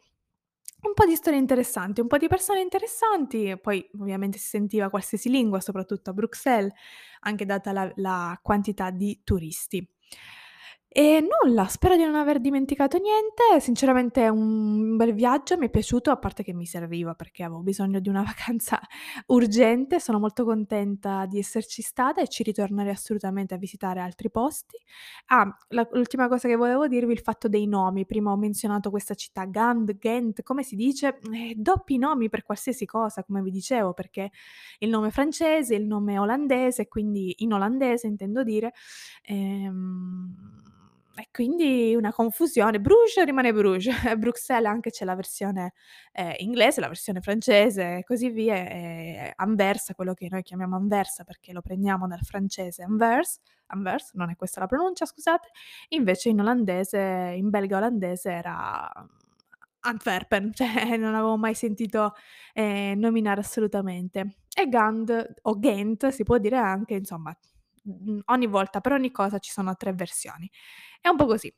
Un 0.84 0.94
po' 0.96 1.06
di 1.06 1.16
storie 1.16 1.38
interessanti, 1.40 2.02
un 2.02 2.08
po' 2.08 2.18
di 2.18 2.28
persone 2.28 2.60
interessanti 2.62 3.56
poi 3.62 3.88
ovviamente 4.00 4.40
si 4.40 4.48
sentiva 4.48 4.90
qualsiasi 4.90 5.30
lingua, 5.30 5.60
soprattutto 5.60 6.10
a 6.10 6.14
Bruxelles, 6.14 6.74
anche 7.22 7.46
data 7.46 7.72
la 7.72 7.92
la 7.96 8.40
quantità 8.42 8.90
di 8.90 9.22
turisti. 9.24 9.88
E 10.94 11.26
nulla, 11.26 11.68
spero 11.68 11.96
di 11.96 12.04
non 12.04 12.16
aver 12.16 12.42
dimenticato 12.42 12.98
niente. 12.98 13.62
Sinceramente 13.62 14.28
un 14.28 14.98
bel 14.98 15.14
viaggio, 15.14 15.58
mi 15.58 15.68
è 15.68 15.70
piaciuto, 15.70 16.12
a 16.12 16.18
parte 16.18 16.44
che 16.44 16.54
mi 16.54 16.66
serviva 16.66 17.14
perché 17.14 17.44
avevo 17.44 17.62
bisogno 17.62 18.02
di 18.02 18.10
una 18.10 18.24
vacanza 18.28 18.78
urgente. 19.28 20.02
Sono 20.02 20.20
molto 20.20 20.44
contenta 20.44 21.26
di 21.28 21.40
esserci 21.40 21.82
stata 21.82 22.20
e 22.20 22.28
ci 22.28 22.44
ritornerei 22.44 22.92
assolutamente 22.92 23.54
a 23.54 23.58
visitare 23.58 24.02
altri 24.02 24.30
posti. 24.30 24.76
Ah, 25.28 25.56
la 25.70 25.88
l'ultima 25.94 26.28
cosa 26.28 26.50
che 26.50 26.58
volevo 26.58 26.90
dirvi, 26.90 27.14
il 27.14 27.22
fatto 27.22 27.48
dei 27.48 27.68
nomi. 27.68 28.06
Prima 28.06 28.32
ho 28.32 28.38
menzionato 28.38 28.90
questa 28.90 29.14
città 29.14 29.46
Gand, 29.46 29.98
Ghent, 29.98 30.44
come 30.44 30.64
si 30.64 30.76
dice? 30.76 31.20
Eh, 31.32 31.54
doppi 31.56 31.98
nomi 31.98 32.28
per 32.28 32.44
qualsiasi 32.44 32.86
cosa, 32.86 33.24
come 33.24 33.42
vi 33.42 33.52
dicevo, 33.52 33.94
perché 33.94 34.30
il 34.80 34.90
nome 34.90 35.08
è 35.08 35.12
francese, 35.12 35.74
il 35.74 35.86
nome 35.88 36.16
è 36.16 36.20
olandese, 36.20 36.90
quindi 36.90 37.34
in 37.38 37.54
olandese 37.54 38.08
intendo 38.08 38.44
dire, 38.44 38.74
ehm, 39.24 40.36
e 41.22 41.28
quindi 41.32 41.94
una 41.96 42.12
confusione. 42.12 42.80
Bruges 42.80 43.24
rimane 43.24 43.54
Bruges, 43.54 43.94
Bruxelles 44.18 44.70
anche 44.70 44.90
c'è 44.90 45.06
la 45.06 45.16
versione, 45.16 45.74
ehm, 46.14 46.34
inglese, 46.38 46.82
la 46.82 46.88
versione 46.88 47.22
francese 47.22 47.98
e 47.98 48.04
così 48.04 48.30
via, 48.30 48.56
e 48.56 49.34
Anversa, 49.36 49.94
quello 49.94 50.14
che 50.14 50.28
noi 50.30 50.42
chiamiamo 50.42 50.76
Anversa 50.76 51.24
perché 51.24 51.54
lo 51.54 51.62
prendiamo 51.62 52.08
dal 52.08 52.22
francese 52.22 52.84
Anvers 52.84 53.40
Anvers, 53.68 54.14
non 54.14 54.30
è 54.30 54.36
questa 54.36 54.60
la 54.60 54.68
pronuncia 54.68 55.06
scusate, 55.06 55.50
invece 55.90 56.30
in 56.30 56.40
olandese 56.42 57.34
in 57.38 57.50
belga 57.50 57.78
olandese 57.78 58.32
era 58.32 58.92
Antwerpen, 59.82 60.52
cioè 60.54 60.98
non 60.98 61.16
avevo 61.16 61.38
mai 61.38 61.54
sentito, 61.54 62.14
ehm, 62.54 63.00
nominare 63.00 63.42
assolutamente. 63.42 64.38
E 64.54 64.68
Gand 64.68 65.34
o 65.44 65.60
Ghent 65.60 66.10
si 66.10 66.24
può 66.24 66.38
dire 66.38 66.58
anche, 66.58 66.96
insomma, 66.96 67.36
ogni 68.26 68.48
volta 68.48 68.82
per 68.82 68.94
ogni 68.94 69.12
cosa 69.12 69.40
ci 69.40 69.52
sono 69.52 69.76
3 69.76 69.94
versioni. 69.94 70.50
È 71.02 71.08
un 71.10 71.18
po' 71.18 71.26
così. 71.26 71.54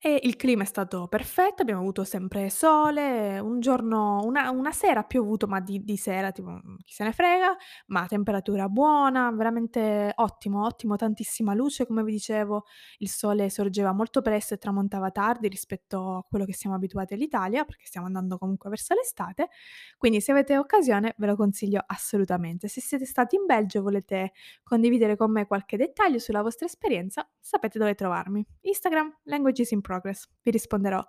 E 0.00 0.20
il 0.22 0.36
clima 0.36 0.62
è 0.62 0.64
stato 0.64 1.08
perfetto, 1.08 1.62
abbiamo 1.62 1.80
avuto 1.80 2.04
sempre 2.04 2.50
sole, 2.50 3.40
un 3.40 3.58
giorno 3.58 4.20
una 4.22 4.48
una 4.50 4.70
sera 4.70 5.02
piovuto, 5.02 5.48
ma 5.48 5.58
di 5.58 5.82
di 5.82 5.96
sera 5.96 6.30
tipo, 6.30 6.50
mhmm, 6.50 6.76
chi 6.84 6.92
se 6.94 7.02
ne 7.02 7.10
frega, 7.12 7.56
ma 7.86 8.06
temperatura 8.06 8.68
buona, 8.68 9.32
veramente 9.32 10.12
ottimo, 10.14 10.64
ottimo, 10.64 10.94
tantissima 10.94 11.52
luce 11.52 11.84
come 11.84 12.04
vi 12.04 12.12
dicevo, 12.12 12.66
il 12.98 13.08
sole 13.08 13.50
sorgeva 13.50 13.90
molto 13.92 14.22
presto 14.22 14.54
e 14.54 14.58
tramontava 14.58 15.10
tardi 15.10 15.48
rispetto 15.48 16.18
a 16.18 16.22
quello 16.22 16.44
che 16.44 16.52
siamo 16.54 16.76
abituati 16.76 17.14
all'Italia, 17.14 17.64
perché 17.64 17.84
stiamo 17.86 18.06
andando 18.06 18.38
comunque 18.38 18.70
verso 18.70 18.94
l'estate, 18.94 19.48
quindi 19.96 20.20
se 20.20 20.30
avete 20.30 20.56
occasione 20.58 21.14
ve 21.18 21.26
lo 21.26 21.34
consiglio 21.34 21.82
assolutamente. 21.84 22.68
Se 22.68 22.80
siete 22.80 23.04
stati 23.04 23.34
in 23.34 23.46
Belgio 23.46 23.78
e 23.78 23.80
volete 23.80 24.32
condividere 24.62 25.16
con 25.16 25.32
me 25.32 25.44
qualche 25.48 25.76
dettaglio 25.76 26.20
sulla 26.20 26.42
vostra 26.42 26.66
esperienza, 26.66 27.28
sapete 27.40 27.80
dove 27.80 27.96
trovarmi. 27.96 28.46
Instagram, 28.60 29.22
Languages 29.24 29.72
in 29.72 29.80
Progress. 29.88 30.28
Vi 30.42 30.50
risponderò 30.50 31.02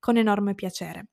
con 0.00 0.16
enorme 0.16 0.54
piacere. 0.54 1.08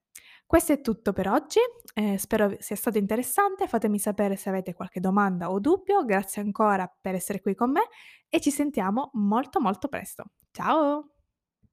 Questo 0.45 0.73
è 0.73 0.81
tutto 0.81 1.13
per 1.13 1.29
oggi, 1.29 1.59
ehm, 1.93 2.15
spero 2.17 2.55
sia 2.59 2.75
stato 2.75 2.97
interessante, 2.97 3.67
fatemi 3.67 3.99
sapere 3.99 4.35
se 4.35 4.49
avete 4.49 4.73
qualche 4.73 4.99
domanda 4.99 5.49
o 5.49 5.59
dubbio, 5.59 6.03
grazie 6.03 6.41
ancora 6.41 6.91
per 6.99 7.15
essere 7.15 7.39
qui 7.39 7.55
con 7.55 7.71
me 7.71 7.83
e 8.27 8.41
ci 8.41 8.51
sentiamo 8.51 9.11
molto, 9.13 9.61
molto 9.61 9.87
presto. 9.87 10.25
Ciao! 10.51 11.20